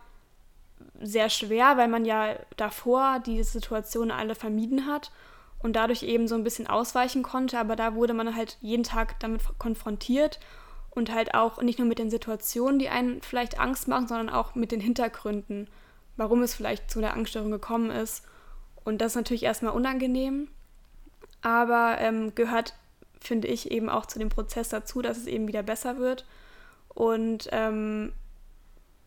sehr 1.00 1.30
schwer, 1.30 1.76
weil 1.76 1.88
man 1.88 2.04
ja 2.04 2.36
davor 2.56 3.20
die 3.20 3.42
Situation 3.42 4.10
alle 4.10 4.34
vermieden 4.34 4.86
hat 4.86 5.10
und 5.60 5.74
dadurch 5.76 6.02
eben 6.02 6.28
so 6.28 6.34
ein 6.34 6.44
bisschen 6.44 6.66
ausweichen 6.66 7.22
konnte. 7.22 7.58
Aber 7.58 7.76
da 7.76 7.94
wurde 7.94 8.12
man 8.12 8.36
halt 8.36 8.58
jeden 8.60 8.84
Tag 8.84 9.18
damit 9.20 9.42
konfrontiert 9.58 10.38
und 10.90 11.12
halt 11.12 11.34
auch 11.34 11.62
nicht 11.62 11.78
nur 11.78 11.88
mit 11.88 11.98
den 11.98 12.10
Situationen, 12.10 12.78
die 12.78 12.88
einen 12.88 13.22
vielleicht 13.22 13.58
Angst 13.58 13.88
machen, 13.88 14.08
sondern 14.08 14.30
auch 14.30 14.54
mit 14.54 14.72
den 14.72 14.80
Hintergründen, 14.80 15.68
warum 16.16 16.42
es 16.42 16.54
vielleicht 16.54 16.90
zu 16.90 17.00
der 17.00 17.14
Angststörung 17.14 17.50
gekommen 17.50 17.90
ist. 17.90 18.24
Und 18.84 19.00
das 19.00 19.12
ist 19.12 19.16
natürlich 19.16 19.42
erstmal 19.42 19.72
unangenehm, 19.72 20.48
aber 21.46 21.98
ähm, 22.00 22.34
gehört, 22.34 22.74
finde 23.20 23.46
ich, 23.46 23.70
eben 23.70 23.88
auch 23.88 24.06
zu 24.06 24.18
dem 24.18 24.30
Prozess 24.30 24.68
dazu, 24.68 25.00
dass 25.00 25.16
es 25.16 25.28
eben 25.28 25.46
wieder 25.46 25.62
besser 25.62 25.96
wird. 25.96 26.26
Und 26.88 27.48
ähm, 27.52 28.12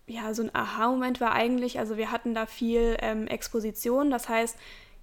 ja, 0.07 0.33
so 0.33 0.43
ein 0.43 0.55
Aha-Moment 0.55 1.19
war 1.19 1.33
eigentlich, 1.33 1.79
also 1.79 1.97
wir 1.97 2.13
hatten 2.13 2.33
da 2.33 2.45
viel 2.45 2.95
ähm, 3.01 3.27
Exposition, 3.27 4.09
das 4.09 4.29
heißt, 4.29 4.57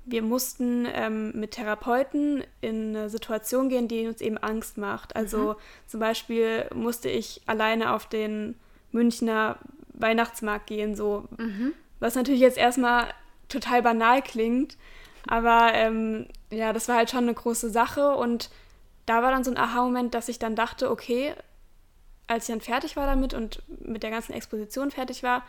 wir 0.06 0.22
mussten 0.22 0.86
ähm, 0.90 1.32
mit 1.34 1.50
Therapeuten 1.50 2.42
in 2.62 2.96
eine 2.96 3.10
Situation 3.10 3.68
gehen, 3.68 3.86
die 3.86 4.06
uns 4.06 4.22
eben 4.22 4.38
Angst 4.38 4.78
macht. 4.78 5.14
Also 5.14 5.38
mhm. 5.38 5.56
zum 5.88 6.00
Beispiel 6.00 6.70
musste 6.74 7.10
ich 7.10 7.42
alleine 7.44 7.92
auf 7.92 8.08
den 8.08 8.54
Münchner 8.92 9.58
Weihnachtsmarkt 9.92 10.68
gehen, 10.68 10.94
so 10.94 11.28
mhm. 11.36 11.74
was 12.00 12.14
natürlich 12.14 12.40
jetzt 12.40 12.56
erstmal 12.56 13.08
total 13.48 13.82
banal 13.82 14.22
klingt, 14.22 14.78
aber 15.26 15.72
ähm, 15.74 16.28
ja, 16.50 16.72
das 16.72 16.88
war 16.88 16.96
halt 16.96 17.10
schon 17.10 17.24
eine 17.24 17.34
große 17.34 17.70
Sache 17.70 18.14
und 18.16 18.50
da 19.06 19.22
war 19.22 19.30
dann 19.30 19.44
so 19.44 19.50
ein 19.50 19.56
Aha-Moment, 19.56 20.14
dass 20.14 20.28
ich 20.28 20.38
dann 20.38 20.56
dachte, 20.56 20.90
okay, 20.90 21.34
als 22.26 22.48
ich 22.48 22.54
dann 22.54 22.60
fertig 22.60 22.96
war 22.96 23.06
damit 23.06 23.34
und 23.34 23.62
mit 23.68 24.02
der 24.02 24.10
ganzen 24.10 24.32
Exposition 24.32 24.90
fertig 24.90 25.22
war, 25.22 25.44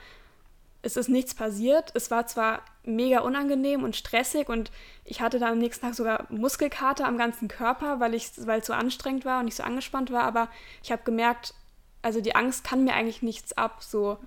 es 0.84 0.96
ist 0.96 1.10
nichts 1.10 1.34
passiert. 1.34 1.92
Es 1.96 2.12
war 2.12 2.27
zwar 2.27 2.62
mega 2.84 3.20
unangenehm 3.20 3.84
und 3.84 3.96
stressig 3.96 4.48
und 4.48 4.72
ich 5.04 5.22
hatte 5.22 5.39
dann 5.39 5.54
am 5.54 5.58
nächsten 5.58 5.86
Tag 5.86 5.96
sogar 5.96 6.27
Muskelkater 6.30 7.06
am 7.06 7.18
ganzen 7.18 7.48
Körper, 7.48 8.00
weil 8.00 8.13
ich, 8.13 8.30
weil 8.46 8.62
es 8.62 8.68
so 8.68 8.74
anstrengend 8.74 9.25
war 9.25 9.39
und 9.39 9.48
ich 9.48 9.56
so 9.56 9.63
angespannt 9.63 10.12
war, 10.12 10.24
aber 10.24 10.50
ich 10.84 10.92
habe 10.92 11.04
gemerkt, 11.04 11.54
also 12.01 12.22
die 12.22 12.36
Angst 12.36 12.63
kann 12.63 12.84
mir 12.84 12.94
eigentlich 12.94 13.22
nichts 13.22 13.58
ab, 13.58 13.84
so. 13.84 14.18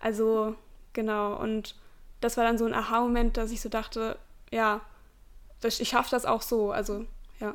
Also, 0.00 0.56
genau. 0.92 1.36
Und 1.36 1.76
das 2.20 2.36
war 2.36 2.44
dann 2.44 2.58
so 2.58 2.66
ein 2.66 2.74
Aha-Moment, 2.74 3.36
dass 3.36 3.50
ich 3.50 3.60
so 3.60 3.68
dachte, 3.68 4.18
ja, 4.50 4.80
ich 5.62 5.88
schaffe 5.88 6.10
das 6.10 6.24
auch 6.24 6.42
so, 6.42 6.72
also, 6.72 7.06
ja. 7.40 7.54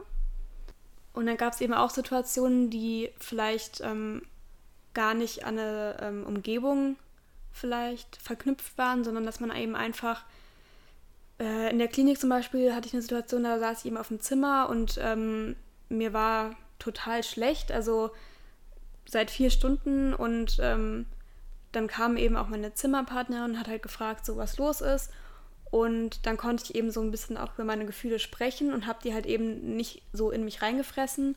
Und 1.13 1.25
dann 1.25 1.37
gab 1.37 1.53
es 1.53 1.61
eben 1.61 1.73
auch 1.73 1.89
Situationen, 1.89 2.69
die 2.69 3.09
vielleicht 3.19 3.81
ähm, 3.81 4.21
gar 4.93 5.13
nicht 5.13 5.45
an 5.45 5.57
eine 5.57 5.97
ähm, 6.01 6.25
Umgebung 6.25 6.97
vielleicht 7.51 8.17
verknüpft 8.17 8.77
waren, 8.77 9.03
sondern 9.03 9.25
dass 9.25 9.39
man 9.39 9.55
eben 9.55 9.75
einfach 9.75 10.23
äh, 11.39 11.71
in 11.71 11.79
der 11.79 11.87
Klinik 11.87 12.19
zum 12.19 12.29
Beispiel 12.29 12.73
hatte 12.73 12.87
ich 12.87 12.93
eine 12.93 13.01
Situation, 13.01 13.43
da 13.43 13.59
saß 13.59 13.79
ich 13.79 13.85
eben 13.85 13.97
auf 13.97 14.09
dem 14.09 14.19
Zimmer 14.19 14.69
und 14.69 14.99
ähm, 15.01 15.55
mir 15.89 16.13
war 16.13 16.55
total 16.77 17.23
schlecht, 17.23 17.71
also 17.71 18.11
seit 19.05 19.31
vier 19.31 19.49
Stunden 19.49 20.13
und 20.13 20.57
ähm, 20.61 21.05
dann 21.71 21.87
kam 21.87 22.17
eben 22.17 22.35
auch 22.35 22.47
meine 22.47 22.73
Zimmerpartnerin 22.73 23.51
und 23.51 23.59
hat 23.59 23.67
halt 23.67 23.83
gefragt, 23.83 24.25
so 24.25 24.37
was 24.37 24.57
los 24.57 24.81
ist 24.81 25.11
und 25.71 26.25
dann 26.25 26.37
konnte 26.37 26.63
ich 26.63 26.75
eben 26.75 26.91
so 26.91 27.01
ein 27.01 27.11
bisschen 27.11 27.37
auch 27.37 27.53
über 27.53 27.63
meine 27.63 27.85
Gefühle 27.85 28.19
sprechen 28.19 28.73
und 28.73 28.87
habe 28.87 28.99
die 29.03 29.13
halt 29.13 29.25
eben 29.25 29.75
nicht 29.75 30.01
so 30.13 30.31
in 30.31 30.43
mich 30.43 30.61
reingefressen 30.61 31.35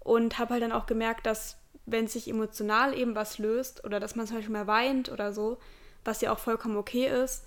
und 0.00 0.38
habe 0.38 0.54
halt 0.54 0.62
dann 0.62 0.72
auch 0.72 0.86
gemerkt, 0.86 1.26
dass 1.26 1.56
wenn 1.86 2.06
sich 2.06 2.28
emotional 2.28 2.96
eben 2.96 3.14
was 3.14 3.38
löst 3.38 3.84
oder 3.84 4.00
dass 4.00 4.16
man 4.16 4.26
zum 4.26 4.36
Beispiel 4.36 4.52
mehr 4.52 4.66
weint 4.66 5.10
oder 5.10 5.32
so, 5.32 5.58
was 6.04 6.20
ja 6.20 6.32
auch 6.32 6.38
vollkommen 6.38 6.76
okay 6.76 7.08
ist, 7.08 7.44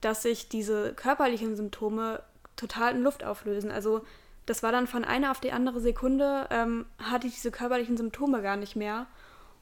dass 0.00 0.22
sich 0.22 0.48
diese 0.48 0.92
körperlichen 0.94 1.56
Symptome 1.56 2.22
total 2.56 2.94
in 2.94 3.02
Luft 3.02 3.24
auflösen. 3.24 3.70
Also 3.70 4.02
das 4.44 4.62
war 4.62 4.72
dann 4.72 4.86
von 4.86 5.04
einer 5.04 5.30
auf 5.30 5.40
die 5.40 5.52
andere 5.52 5.80
Sekunde, 5.80 6.46
ähm, 6.50 6.86
hatte 6.98 7.26
ich 7.26 7.34
diese 7.34 7.50
körperlichen 7.50 7.96
Symptome 7.96 8.42
gar 8.42 8.56
nicht 8.56 8.76
mehr. 8.76 9.06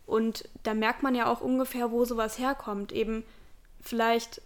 Und 0.07 0.49
da 0.63 0.75
merkt 0.75 1.03
man 1.03 1.15
ja 1.15 1.27
auch 1.27 1.41
ungefähr, 1.41 1.91
wo 1.91 2.05
sowas 2.05 2.39
herkommt. 2.39 2.93
Eben 2.93 3.25
vielleicht 3.81 4.43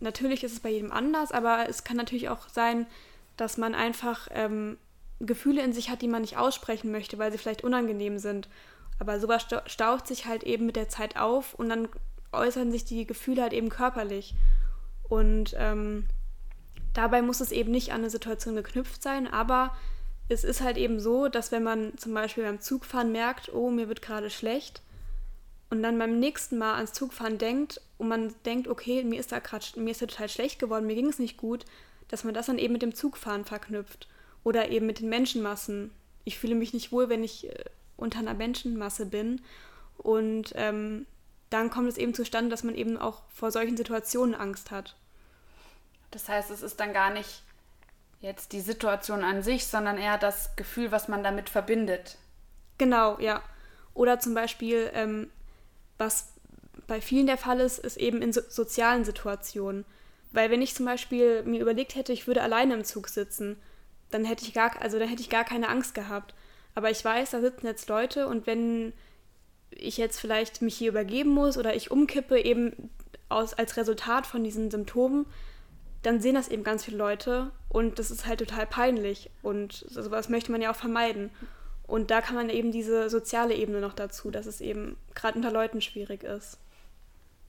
natürlich 0.00 0.44
ist 0.44 0.52
es 0.52 0.60
bei 0.60 0.70
jedem 0.70 0.92
anders, 0.92 1.32
aber 1.32 1.68
es 1.68 1.84
kann 1.84 1.96
natürlich 1.96 2.28
auch 2.28 2.48
sein, 2.48 2.86
dass 3.36 3.56
man 3.56 3.74
einfach 3.74 4.28
ähm, 4.32 4.76
Gefühle 5.20 5.62
in 5.62 5.72
sich 5.72 5.90
hat, 5.90 6.02
die 6.02 6.08
man 6.08 6.22
nicht 6.22 6.36
aussprechen 6.36 6.90
möchte, 6.90 7.18
weil 7.18 7.30
sie 7.30 7.38
vielleicht 7.38 7.64
unangenehm 7.64 8.18
sind. 8.18 8.48
Aber 8.98 9.18
sowas 9.20 9.46
staucht 9.66 10.06
sich 10.06 10.26
halt 10.26 10.42
eben 10.44 10.66
mit 10.66 10.76
der 10.76 10.88
Zeit 10.88 11.18
auf 11.18 11.54
und 11.54 11.68
dann 11.68 11.88
äußern 12.32 12.70
sich 12.70 12.84
die 12.84 13.06
Gefühle 13.06 13.42
halt 13.42 13.52
eben 13.52 13.68
körperlich. 13.68 14.34
Und 15.08 15.54
ähm, 15.58 16.06
dabei 16.92 17.22
muss 17.22 17.40
es 17.40 17.52
eben 17.52 17.70
nicht 17.70 17.92
an 17.92 18.00
eine 18.00 18.10
Situation 18.10 18.54
geknüpft 18.56 19.02
sein, 19.02 19.26
aber 19.26 19.74
es 20.28 20.44
ist 20.44 20.60
halt 20.60 20.76
eben 20.76 21.00
so, 21.00 21.28
dass 21.28 21.50
wenn 21.50 21.62
man 21.62 21.96
zum 21.98 22.14
Beispiel 22.14 22.44
beim 22.44 22.60
Zugfahren 22.60 23.10
merkt, 23.10 23.52
oh, 23.52 23.70
mir 23.70 23.88
wird 23.88 24.02
gerade 24.02 24.30
schlecht, 24.30 24.82
und 25.70 25.82
dann 25.82 25.98
beim 25.98 26.18
nächsten 26.18 26.58
Mal 26.58 26.74
ans 26.74 26.92
Zugfahren 26.92 27.38
denkt 27.38 27.80
und 27.96 28.08
man 28.08 28.34
denkt, 28.44 28.68
okay, 28.68 29.04
mir 29.04 29.20
ist 29.20 29.32
da 29.32 29.38
gerade, 29.38 29.64
mir 29.76 29.92
ist 29.92 30.02
da 30.02 30.06
total 30.06 30.28
schlecht 30.28 30.58
geworden, 30.58 30.86
mir 30.86 30.96
ging 30.96 31.08
es 31.08 31.18
nicht 31.18 31.36
gut, 31.36 31.64
dass 32.08 32.24
man 32.24 32.34
das 32.34 32.46
dann 32.46 32.58
eben 32.58 32.72
mit 32.72 32.82
dem 32.82 32.94
Zugfahren 32.94 33.44
verknüpft 33.44 34.08
oder 34.42 34.68
eben 34.70 34.86
mit 34.86 35.00
den 35.00 35.08
Menschenmassen. 35.08 35.92
Ich 36.24 36.38
fühle 36.38 36.56
mich 36.56 36.74
nicht 36.74 36.92
wohl, 36.92 37.08
wenn 37.08 37.22
ich 37.22 37.48
äh, 37.48 37.64
unter 37.96 38.18
einer 38.18 38.34
Menschenmasse 38.34 39.06
bin 39.06 39.40
und 39.98 40.52
ähm, 40.56 41.06
dann 41.50 41.70
kommt 41.70 41.88
es 41.88 41.98
eben 41.98 42.14
zustande, 42.14 42.50
dass 42.50 42.64
man 42.64 42.74
eben 42.74 42.96
auch 42.96 43.22
vor 43.28 43.50
solchen 43.50 43.76
Situationen 43.76 44.34
Angst 44.34 44.70
hat. 44.70 44.96
Das 46.10 46.28
heißt, 46.28 46.50
es 46.50 46.62
ist 46.62 46.80
dann 46.80 46.92
gar 46.92 47.10
nicht 47.10 47.42
jetzt 48.20 48.52
die 48.52 48.60
Situation 48.60 49.24
an 49.24 49.42
sich, 49.42 49.66
sondern 49.66 49.98
eher 49.98 50.18
das 50.18 50.54
Gefühl, 50.56 50.92
was 50.92 51.08
man 51.08 51.22
damit 51.22 51.48
verbindet. 51.48 52.18
Genau, 52.78 53.18
ja. 53.18 53.42
Oder 53.94 54.20
zum 54.20 54.34
Beispiel, 54.34 54.90
ähm, 54.94 55.30
was 56.00 56.32
bei 56.86 57.00
vielen 57.00 57.26
der 57.26 57.38
Fall 57.38 57.60
ist, 57.60 57.78
ist 57.78 57.98
eben 57.98 58.20
in 58.22 58.32
so 58.32 58.40
sozialen 58.48 59.04
Situationen. 59.04 59.84
Weil 60.32 60.50
wenn 60.50 60.62
ich 60.62 60.74
zum 60.74 60.86
Beispiel 60.86 61.42
mir 61.44 61.60
überlegt 61.60 61.94
hätte, 61.94 62.12
ich 62.12 62.26
würde 62.26 62.42
alleine 62.42 62.74
im 62.74 62.84
Zug 62.84 63.08
sitzen, 63.08 63.56
dann 64.10 64.24
hätte 64.24 64.44
ich 64.44 64.54
gar, 64.54 64.80
also 64.80 64.98
dann 64.98 65.08
hätte 65.08 65.22
ich 65.22 65.30
gar 65.30 65.44
keine 65.44 65.68
Angst 65.68 65.94
gehabt. 65.94 66.34
Aber 66.74 66.90
ich 66.90 67.04
weiß, 67.04 67.30
da 67.30 67.40
sitzen 67.40 67.66
jetzt 67.66 67.88
Leute 67.88 68.26
und 68.26 68.46
wenn 68.46 68.92
ich 69.70 69.98
jetzt 69.98 70.18
vielleicht 70.18 70.62
mich 70.62 70.76
hier 70.76 70.90
übergeben 70.90 71.30
muss 71.30 71.58
oder 71.58 71.76
ich 71.76 71.90
umkippe 71.90 72.40
eben 72.40 72.90
aus, 73.28 73.54
als 73.54 73.76
Resultat 73.76 74.26
von 74.26 74.42
diesen 74.42 74.70
Symptomen, 74.70 75.26
dann 76.02 76.20
sehen 76.20 76.34
das 76.34 76.48
eben 76.48 76.64
ganz 76.64 76.84
viele 76.84 76.96
Leute 76.96 77.52
und 77.68 77.98
das 77.98 78.10
ist 78.10 78.26
halt 78.26 78.40
total 78.40 78.66
peinlich 78.66 79.30
und 79.42 79.84
sowas 79.88 80.28
möchte 80.28 80.50
man 80.50 80.62
ja 80.62 80.70
auch 80.70 80.76
vermeiden. 80.76 81.30
Und 81.90 82.12
da 82.12 82.20
kann 82.20 82.36
man 82.36 82.50
eben 82.50 82.70
diese 82.70 83.10
soziale 83.10 83.54
Ebene 83.54 83.80
noch 83.80 83.94
dazu, 83.94 84.30
dass 84.30 84.46
es 84.46 84.60
eben 84.60 84.96
gerade 85.14 85.36
unter 85.36 85.50
Leuten 85.50 85.80
schwierig 85.80 86.22
ist. 86.22 86.58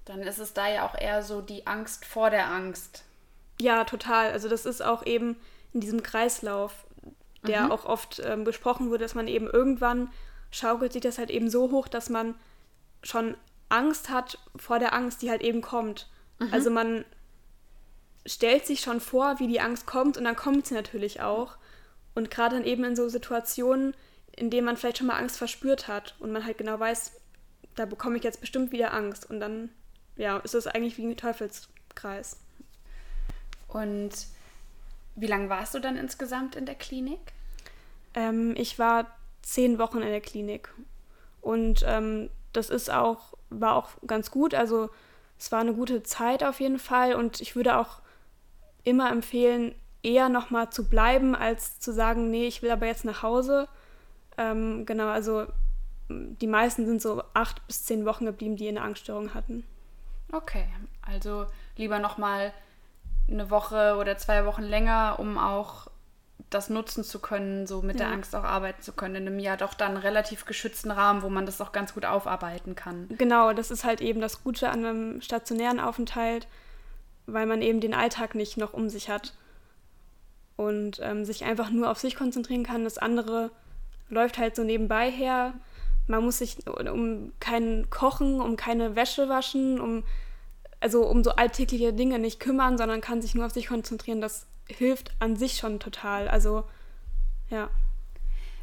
Dann 0.05 0.21
ist 0.21 0.39
es 0.39 0.53
da 0.53 0.67
ja 0.67 0.85
auch 0.85 0.95
eher 0.95 1.21
so 1.21 1.41
die 1.41 1.67
Angst 1.67 2.05
vor 2.05 2.31
der 2.31 2.47
Angst. 2.49 3.03
Ja, 3.59 3.83
total. 3.83 4.31
Also 4.31 4.49
das 4.49 4.65
ist 4.65 4.81
auch 4.81 5.05
eben 5.05 5.37
in 5.73 5.79
diesem 5.79 6.01
Kreislauf, 6.01 6.85
der 7.45 7.65
mhm. 7.65 7.71
auch 7.71 7.85
oft 7.85 8.19
ähm, 8.25 8.43
besprochen 8.43 8.89
wurde, 8.89 9.03
dass 9.03 9.13
man 9.13 9.27
eben 9.27 9.47
irgendwann 9.47 10.09
schaukelt 10.49 10.91
sich 10.91 11.01
das 11.01 11.19
halt 11.19 11.29
eben 11.29 11.49
so 11.49 11.69
hoch, 11.69 11.87
dass 11.87 12.09
man 12.09 12.33
schon 13.03 13.37
Angst 13.69 14.09
hat 14.09 14.39
vor 14.55 14.79
der 14.79 14.93
Angst, 14.93 15.21
die 15.21 15.29
halt 15.29 15.43
eben 15.43 15.61
kommt. 15.61 16.09
Mhm. 16.39 16.49
Also 16.51 16.71
man 16.71 17.05
stellt 18.25 18.65
sich 18.65 18.81
schon 18.81 18.99
vor, 18.99 19.39
wie 19.39 19.47
die 19.47 19.61
Angst 19.61 19.85
kommt 19.85 20.17
und 20.17 20.23
dann 20.23 20.35
kommt 20.35 20.65
sie 20.65 20.73
natürlich 20.73 21.21
auch. 21.21 21.57
Und 22.15 22.31
gerade 22.31 22.55
dann 22.55 22.65
eben 22.65 22.83
in 22.83 22.95
so 22.95 23.07
Situationen, 23.07 23.95
in 24.35 24.49
dem 24.49 24.65
man 24.65 24.77
vielleicht 24.77 24.97
schon 24.97 25.07
mal 25.07 25.17
Angst 25.17 25.37
verspürt 25.37 25.87
hat 25.87 26.15
und 26.19 26.31
man 26.31 26.45
halt 26.45 26.57
genau 26.57 26.79
weiß, 26.79 27.13
da 27.75 27.85
bekomme 27.85 28.17
ich 28.17 28.23
jetzt 28.23 28.41
bestimmt 28.41 28.71
wieder 28.71 28.93
Angst 28.93 29.29
und 29.29 29.39
dann 29.39 29.69
ja, 30.15 30.37
ist 30.37 30.55
es 30.55 30.67
eigentlich 30.67 30.97
wie 30.97 31.05
ein 31.05 31.17
Teufelskreis. 31.17 32.37
Und 33.67 34.11
wie 35.15 35.27
lange 35.27 35.49
warst 35.49 35.73
du 35.73 35.79
dann 35.79 35.95
insgesamt 35.95 36.55
in 36.55 36.65
der 36.65 36.75
Klinik? 36.75 37.19
Ähm, 38.13 38.53
ich 38.57 38.77
war 38.77 39.07
zehn 39.41 39.79
Wochen 39.79 40.01
in 40.01 40.09
der 40.09 40.21
Klinik 40.21 40.73
und 41.41 41.83
ähm, 41.87 42.29
das 42.53 42.69
ist 42.69 42.91
auch 42.91 43.33
war 43.49 43.75
auch 43.75 43.89
ganz 44.07 44.31
gut. 44.31 44.53
Also 44.53 44.89
es 45.37 45.51
war 45.51 45.59
eine 45.59 45.73
gute 45.73 46.03
Zeit 46.03 46.43
auf 46.43 46.59
jeden 46.59 46.79
Fall 46.79 47.15
und 47.15 47.41
ich 47.41 47.55
würde 47.55 47.77
auch 47.77 47.99
immer 48.83 49.11
empfehlen, 49.11 49.75
eher 50.03 50.29
noch 50.29 50.49
mal 50.49 50.71
zu 50.71 50.89
bleiben, 50.89 51.35
als 51.35 51.79
zu 51.79 51.93
sagen, 51.93 52.31
nee, 52.31 52.47
ich 52.47 52.61
will 52.61 52.71
aber 52.71 52.87
jetzt 52.87 53.05
nach 53.05 53.21
Hause 53.21 53.67
ähm, 54.41 54.85
genau, 54.85 55.07
also 55.07 55.47
die 56.09 56.47
meisten 56.47 56.85
sind 56.85 57.01
so 57.01 57.23
acht 57.33 57.65
bis 57.67 57.85
zehn 57.85 58.05
Wochen 58.05 58.25
geblieben, 58.25 58.55
die 58.55 58.67
eine 58.67 58.81
Angststörung 58.81 59.33
hatten. 59.33 59.63
Okay, 60.31 60.65
also 61.01 61.45
lieber 61.75 61.99
nochmal 61.99 62.53
eine 63.29 63.49
Woche 63.49 63.95
oder 63.99 64.17
zwei 64.17 64.45
Wochen 64.45 64.63
länger, 64.63 65.17
um 65.19 65.37
auch 65.37 65.87
das 66.49 66.69
nutzen 66.69 67.03
zu 67.03 67.19
können, 67.19 67.65
so 67.65 67.81
mit 67.81 67.99
ja. 67.99 68.05
der 68.05 68.13
Angst 68.13 68.35
auch 68.35 68.43
arbeiten 68.43 68.81
zu 68.81 68.91
können, 68.91 69.15
in 69.15 69.27
einem 69.27 69.39
ja 69.39 69.55
doch 69.55 69.73
dann 69.73 69.95
relativ 69.95 70.45
geschützten 70.45 70.91
Rahmen, 70.91 71.21
wo 71.21 71.29
man 71.29 71.45
das 71.45 71.61
auch 71.61 71.71
ganz 71.71 71.93
gut 71.93 72.05
aufarbeiten 72.05 72.75
kann. 72.75 73.07
Genau, 73.17 73.53
das 73.53 73.71
ist 73.71 73.85
halt 73.85 74.01
eben 74.01 74.19
das 74.19 74.43
Gute 74.43 74.69
an 74.69 74.85
einem 74.85 75.21
stationären 75.21 75.79
Aufenthalt, 75.79 76.47
weil 77.25 77.45
man 77.45 77.61
eben 77.61 77.79
den 77.79 77.93
Alltag 77.93 78.35
nicht 78.35 78.57
noch 78.57 78.73
um 78.73 78.89
sich 78.89 79.09
hat 79.09 79.33
und 80.57 80.99
ähm, 81.01 81.23
sich 81.23 81.45
einfach 81.45 81.69
nur 81.69 81.89
auf 81.89 81.99
sich 81.99 82.15
konzentrieren 82.15 82.63
kann. 82.63 82.83
Das 82.83 82.97
andere 82.97 83.51
läuft 84.11 84.37
halt 84.37 84.55
so 84.55 84.63
nebenbei 84.63 85.09
her. 85.09 85.53
Man 86.07 86.23
muss 86.23 86.39
sich 86.39 86.57
um 86.67 87.31
kein 87.39 87.89
Kochen, 87.89 88.41
um 88.41 88.57
keine 88.57 88.95
Wäsche 88.95 89.29
waschen, 89.29 89.79
um 89.79 90.03
also 90.81 91.05
um 91.05 91.23
so 91.23 91.31
alltägliche 91.31 91.93
Dinge 91.93 92.19
nicht 92.19 92.39
kümmern, 92.39 92.77
sondern 92.77 93.01
kann 93.01 93.21
sich 93.21 93.35
nur 93.35 93.45
auf 93.45 93.53
sich 93.53 93.67
konzentrieren. 93.67 94.19
Das 94.19 94.47
hilft 94.67 95.11
an 95.19 95.35
sich 95.35 95.57
schon 95.57 95.79
total. 95.79 96.27
Also 96.27 96.63
ja. 97.49 97.69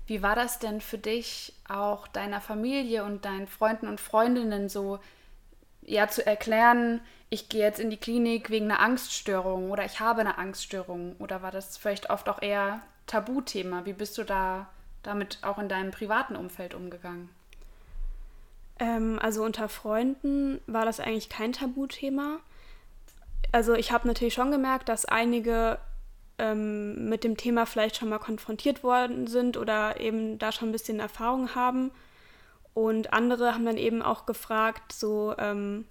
Wie 0.07 0.23
war 0.23 0.35
das 0.35 0.59
denn 0.59 0.81
für 0.81 0.99
dich, 0.99 1.55
auch 1.69 2.09
deiner 2.09 2.41
Familie 2.41 3.05
und 3.05 3.25
deinen 3.25 3.47
Freunden 3.47 3.89
und 3.89 4.01
Freundinnen 4.01 4.69
so 4.69 4.99
ja 5.83 6.09
zu 6.09 6.27
erklären, 6.27 7.01
ich 7.31 7.49
gehe 7.49 7.61
jetzt 7.63 7.79
in 7.79 7.91
die 7.91 7.99
Klinik 7.99 8.51
wegen 8.51 8.71
einer 8.71 8.81
Angststörung 8.81 9.71
oder 9.71 9.85
ich 9.85 10.01
habe 10.01 10.23
eine 10.23 10.39
Angststörung? 10.39 11.15
Oder 11.19 11.43
war 11.43 11.51
das 11.51 11.77
vielleicht 11.77 12.11
oft 12.11 12.29
auch 12.29 12.43
eher 12.43 12.81
Tabuthema? 13.07 13.85
Wie 13.85 13.93
bist 13.93 14.17
du 14.19 14.25
da 14.25 14.69
damit 15.03 15.39
auch 15.43 15.59
in 15.59 15.69
deinem 15.69 15.91
privaten 15.91 16.37
Umfeld 16.37 16.75
umgegangen? 16.75 17.31
Ähm, 18.79 19.19
also 19.21 19.45
unter 19.45 19.69
Freunden 19.69 20.61
war 20.67 20.85
das 20.85 21.01
eigentlich 21.01 21.29
kein 21.29 21.53
Tabuthema. 21.53 22.39
Also 23.53 23.75
ich 23.75 23.93
habe 23.93 24.07
natürlich 24.07 24.35
schon 24.35 24.51
gemerkt, 24.51 24.89
dass 24.89 25.05
einige 25.05 25.79
ähm, 26.39 27.09
mit 27.09 27.25
dem 27.25 27.37
Thema 27.37 27.67
vielleicht 27.67 27.97
schon 27.97 28.09
mal 28.09 28.19
konfrontiert 28.19 28.83
worden 28.83 29.27
sind 29.27 29.57
oder 29.57 30.01
eben 30.01 30.39
da 30.39 30.53
schon 30.53 30.69
ein 30.69 30.73
bisschen 30.73 31.01
Erfahrung 31.01 31.55
haben. 31.55 31.91
Und 32.75 33.13
andere 33.13 33.55
haben 33.55 33.67
dann 33.67 33.77
eben 33.77 34.03
auch 34.03 34.25
gefragt, 34.25 34.93
so, 34.93 35.35
ähm, 35.39 35.87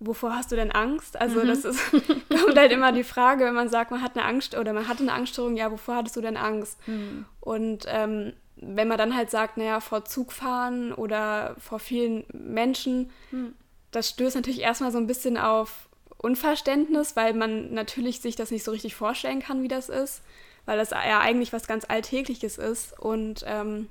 wovor 0.00 0.34
hast 0.34 0.52
du 0.52 0.56
denn 0.56 0.70
Angst? 0.70 1.18
Also 1.18 1.42
mhm. 1.42 1.48
das 1.48 1.64
ist, 1.64 1.80
kommt 1.90 2.56
halt 2.56 2.72
immer 2.72 2.92
die 2.92 3.04
Frage, 3.04 3.44
wenn 3.44 3.54
man 3.54 3.68
sagt, 3.68 3.90
man 3.90 4.02
hat 4.02 4.16
eine 4.16 4.26
Angst 4.26 4.56
oder 4.56 4.72
man 4.72 4.88
hatte 4.88 5.02
eine 5.02 5.12
Angststörung, 5.12 5.56
ja, 5.56 5.70
wovor 5.70 5.96
hattest 5.96 6.16
du 6.16 6.20
denn 6.20 6.36
Angst? 6.36 6.78
Mhm. 6.86 7.24
Und 7.40 7.84
ähm, 7.88 8.32
wenn 8.56 8.88
man 8.88 8.98
dann 8.98 9.16
halt 9.16 9.30
sagt, 9.30 9.56
naja, 9.56 9.80
vor 9.80 10.04
Zugfahren 10.04 10.92
oder 10.92 11.56
vor 11.58 11.78
vielen 11.78 12.24
Menschen, 12.32 13.10
mhm. 13.30 13.54
das 13.90 14.10
stößt 14.10 14.36
natürlich 14.36 14.60
erstmal 14.60 14.92
so 14.92 14.98
ein 14.98 15.06
bisschen 15.06 15.38
auf 15.38 15.88
Unverständnis, 16.18 17.16
weil 17.16 17.34
man 17.34 17.72
natürlich 17.72 18.20
sich 18.20 18.36
das 18.36 18.50
nicht 18.50 18.64
so 18.64 18.70
richtig 18.70 18.94
vorstellen 18.94 19.40
kann, 19.40 19.62
wie 19.62 19.68
das 19.68 19.88
ist, 19.88 20.22
weil 20.64 20.78
das 20.78 20.90
ja 20.90 21.20
eigentlich 21.20 21.52
was 21.52 21.66
ganz 21.66 21.84
Alltägliches 21.88 22.58
ist. 22.58 22.98
Und 22.98 23.44
ähm, 23.46 23.88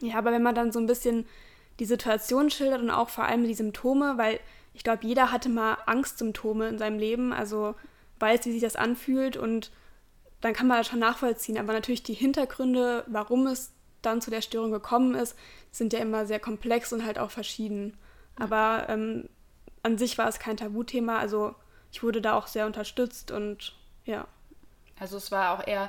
ja, 0.00 0.16
aber 0.16 0.32
wenn 0.32 0.42
man 0.42 0.54
dann 0.54 0.72
so 0.72 0.78
ein 0.78 0.86
bisschen 0.86 1.26
die 1.80 1.86
Situation 1.86 2.50
schildert 2.50 2.82
und 2.82 2.90
auch 2.90 3.08
vor 3.08 3.24
allem 3.24 3.44
die 3.44 3.54
Symptome, 3.54 4.14
weil 4.16 4.40
ich 4.74 4.82
glaube, 4.82 5.06
jeder 5.06 5.32
hatte 5.32 5.48
mal 5.48 5.78
Angstsymptome 5.86 6.68
in 6.68 6.78
seinem 6.78 6.98
Leben, 6.98 7.32
also 7.32 7.74
weiß, 8.18 8.44
wie 8.44 8.52
sich 8.52 8.60
das 8.60 8.76
anfühlt 8.76 9.36
und 9.36 9.70
dann 10.40 10.52
kann 10.52 10.66
man 10.66 10.78
das 10.78 10.88
schon 10.88 10.98
nachvollziehen. 10.98 11.58
Aber 11.58 11.72
natürlich 11.72 12.02
die 12.02 12.12
Hintergründe, 12.14 13.04
warum 13.06 13.46
es 13.46 13.72
dann 14.02 14.20
zu 14.20 14.30
der 14.30 14.42
Störung 14.42 14.72
gekommen 14.72 15.14
ist, 15.14 15.36
sind 15.70 15.92
ja 15.92 16.00
immer 16.00 16.26
sehr 16.26 16.40
komplex 16.40 16.92
und 16.92 17.06
halt 17.06 17.18
auch 17.18 17.30
verschieden. 17.30 17.96
Aber 18.36 18.86
ähm, 18.88 19.28
an 19.82 19.96
sich 19.96 20.18
war 20.18 20.28
es 20.28 20.38
kein 20.38 20.56
Tabuthema, 20.56 21.18
also 21.18 21.54
ich 21.92 22.02
wurde 22.02 22.20
da 22.20 22.34
auch 22.34 22.48
sehr 22.48 22.66
unterstützt 22.66 23.30
und 23.30 23.76
ja. 24.04 24.26
Also 24.98 25.16
es 25.16 25.30
war 25.30 25.56
auch 25.56 25.66
eher 25.66 25.88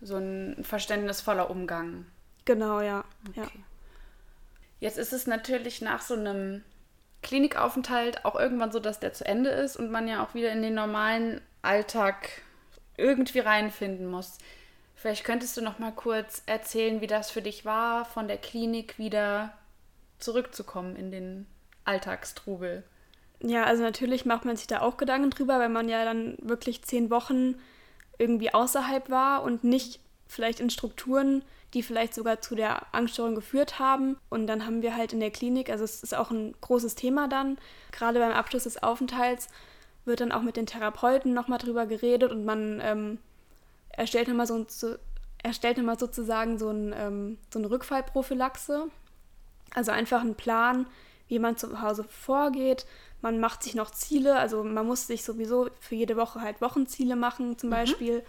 so 0.00 0.16
ein 0.16 0.62
verständnisvoller 0.64 1.50
Umgang. 1.50 2.06
Genau, 2.44 2.80
ja. 2.80 3.04
Okay. 3.28 3.40
ja. 3.40 3.48
Jetzt 4.80 4.98
ist 4.98 5.12
es 5.12 5.26
natürlich 5.26 5.80
nach 5.80 6.00
so 6.00 6.14
einem 6.14 6.62
Klinikaufenthalt 7.22 8.24
auch 8.24 8.34
irgendwann 8.34 8.72
so, 8.72 8.80
dass 8.80 9.00
der 9.00 9.12
zu 9.12 9.24
Ende 9.24 9.50
ist 9.50 9.76
und 9.76 9.90
man 9.90 10.08
ja 10.08 10.24
auch 10.24 10.34
wieder 10.34 10.52
in 10.52 10.62
den 10.62 10.74
normalen 10.74 11.40
Alltag 11.62 12.28
irgendwie 12.96 13.38
reinfinden 13.38 14.06
muss. 14.06 14.38
Vielleicht 14.94 15.24
könntest 15.24 15.56
du 15.56 15.62
noch 15.62 15.78
mal 15.78 15.92
kurz 15.92 16.42
erzählen, 16.46 17.00
wie 17.00 17.06
das 17.06 17.30
für 17.30 17.42
dich 17.42 17.64
war, 17.64 18.04
von 18.04 18.28
der 18.28 18.38
Klinik 18.38 18.98
wieder 18.98 19.52
zurückzukommen 20.18 20.96
in 20.96 21.10
den 21.10 21.46
Alltagstrubel. 21.84 22.84
Ja, 23.40 23.64
also 23.64 23.82
natürlich 23.82 24.24
macht 24.24 24.44
man 24.44 24.56
sich 24.56 24.68
da 24.68 24.80
auch 24.80 24.96
Gedanken 24.96 25.30
drüber, 25.30 25.58
weil 25.58 25.68
man 25.68 25.88
ja 25.88 26.04
dann 26.04 26.36
wirklich 26.40 26.82
zehn 26.84 27.10
Wochen 27.10 27.56
irgendwie 28.18 28.54
außerhalb 28.54 29.10
war 29.10 29.42
und 29.42 29.64
nicht 29.64 29.98
vielleicht 30.32 30.60
in 30.60 30.70
Strukturen, 30.70 31.44
die 31.74 31.82
vielleicht 31.82 32.14
sogar 32.14 32.40
zu 32.40 32.54
der 32.54 32.94
Angststörung 32.94 33.34
geführt 33.34 33.78
haben. 33.78 34.16
Und 34.28 34.46
dann 34.46 34.66
haben 34.66 34.82
wir 34.82 34.96
halt 34.96 35.12
in 35.12 35.20
der 35.20 35.30
Klinik, 35.30 35.70
also 35.70 35.84
es 35.84 36.02
ist 36.02 36.14
auch 36.14 36.30
ein 36.30 36.54
großes 36.60 36.94
Thema 36.94 37.28
dann, 37.28 37.58
gerade 37.92 38.18
beim 38.18 38.32
Abschluss 38.32 38.64
des 38.64 38.82
Aufenthalts 38.82 39.48
wird 40.04 40.20
dann 40.20 40.32
auch 40.32 40.42
mit 40.42 40.56
den 40.56 40.66
Therapeuten 40.66 41.32
nochmal 41.32 41.58
drüber 41.58 41.86
geredet 41.86 42.32
und 42.32 42.44
man 42.44 42.80
ähm, 42.82 43.18
erstellt 43.90 44.28
nochmal 44.28 44.46
so, 44.46 44.64
so, 44.68 44.96
erstellt 45.42 45.76
nochmal 45.76 45.98
sozusagen 45.98 46.58
so, 46.58 46.70
ein, 46.70 46.92
ähm, 46.96 47.38
so 47.52 47.58
eine 47.58 47.70
Rückfallprophylaxe. 47.70 48.88
Also 49.74 49.92
einfach 49.92 50.20
einen 50.20 50.34
Plan, 50.34 50.86
wie 51.28 51.38
man 51.38 51.56
zu 51.56 51.80
Hause 51.80 52.04
vorgeht. 52.04 52.84
Man 53.22 53.38
macht 53.38 53.62
sich 53.62 53.74
noch 53.74 53.90
Ziele, 53.90 54.36
also 54.36 54.64
man 54.64 54.86
muss 54.86 55.06
sich 55.06 55.24
sowieso 55.24 55.68
für 55.80 55.94
jede 55.94 56.16
Woche 56.16 56.40
halt 56.40 56.60
Wochenziele 56.60 57.16
machen 57.16 57.56
zum 57.58 57.68
mhm. 57.68 57.74
Beispiel. 57.74 58.24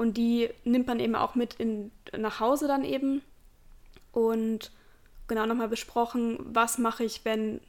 Und 0.00 0.14
die 0.14 0.48
nimmt 0.64 0.86
man 0.86 0.98
eben 0.98 1.14
auch 1.14 1.34
mit 1.34 1.52
in, 1.56 1.92
nach 2.16 2.40
Hause 2.40 2.66
dann 2.66 2.86
eben. 2.86 3.20
Und 4.12 4.72
genau 5.28 5.44
nochmal 5.44 5.68
besprochen, 5.68 6.38
was 6.40 6.78
mache 6.78 7.04
ich, 7.04 7.26
wenn 7.26 7.60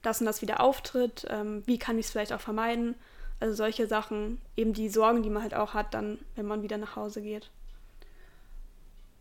das 0.00 0.20
und 0.20 0.26
das 0.26 0.40
wieder 0.40 0.60
auftritt, 0.60 1.26
ähm, 1.28 1.64
wie 1.66 1.80
kann 1.80 1.98
ich 1.98 2.06
es 2.06 2.12
vielleicht 2.12 2.32
auch 2.32 2.40
vermeiden. 2.40 2.94
Also 3.40 3.56
solche 3.56 3.88
Sachen, 3.88 4.40
eben 4.56 4.72
die 4.72 4.88
Sorgen, 4.88 5.24
die 5.24 5.30
man 5.30 5.42
halt 5.42 5.54
auch 5.54 5.74
hat, 5.74 5.94
dann, 5.94 6.20
wenn 6.36 6.46
man 6.46 6.62
wieder 6.62 6.78
nach 6.78 6.94
Hause 6.94 7.20
geht. 7.22 7.50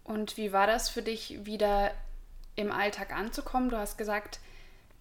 Und 0.03 0.37
wie 0.37 0.51
war 0.51 0.67
das 0.67 0.89
für 0.89 1.01
dich, 1.01 1.47
wieder 1.47 1.89
im 2.55 2.71
Alltag 2.71 3.15
anzukommen? 3.15 3.71
Du 3.71 3.79
hast 3.79 3.97
gesagt, 3.97 4.39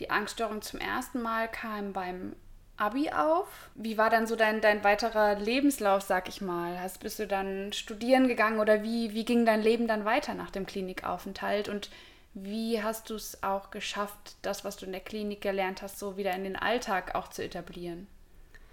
die 0.01 0.09
Angststörung 0.09 0.63
zum 0.63 0.81
ersten 0.81 1.21
Mal 1.21 1.51
kam 1.51 1.93
beim 1.93 2.35
Abi 2.83 3.11
auf. 3.11 3.47
Wie 3.77 3.97
war 3.97 4.11
dann 4.11 4.27
so 4.27 4.35
dein, 4.35 4.61
dein 4.61 4.83
weiterer 4.83 5.37
Lebenslauf, 5.37 6.03
sag 6.03 6.29
ich 6.29 6.41
mal? 6.41 6.81
Hast, 6.81 6.99
bist 6.99 7.21
du 7.21 7.29
dann 7.29 7.73
studieren 7.73 8.27
gegangen 8.27 8.59
oder 8.59 8.83
wie, 8.83 9.15
wie 9.15 9.25
ging 9.25 9.47
dein 9.47 9.63
Leben 9.63 9.87
dann 9.87 10.05
weiter 10.05 10.35
nach 10.35 10.51
dem 10.51 10.67
Klinikaufenthalt? 10.67 11.69
Und 11.69 11.91
wie 12.35 12.83
hast 12.83 13.09
du 13.09 13.15
es 13.15 13.41
auch 13.45 13.71
geschafft, 13.71 14.35
das, 14.43 14.65
was 14.65 14.79
du 14.79 14.87
in 14.87 14.93
der 14.93 15.01
Klinik 15.01 15.41
gelernt 15.41 15.81
hast, 15.81 16.01
so 16.01 16.17
wieder 16.17 16.35
in 16.35 16.43
den 16.43 16.57
Alltag 16.57 17.15
auch 17.15 17.29
zu 17.29 17.45
etablieren? 17.45 18.09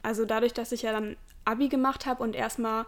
Also 0.02 0.26
dadurch, 0.26 0.54
dass 0.54 0.72
ich 0.72 0.82
ja 0.82 0.92
dann 0.92 1.16
Abi 1.46 1.70
gemacht 1.70 2.08
habe 2.08 2.24
und 2.24 2.36
erstmal, 2.36 2.88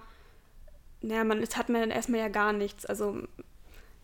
naja, 1.01 1.23
man 1.23 1.43
es 1.43 1.55
hat 1.55 1.69
mir 1.69 1.81
dann 1.81 1.91
erstmal 1.91 2.21
ja 2.21 2.29
gar 2.29 2.51
nichts. 2.51 2.88
Also 2.88 3.21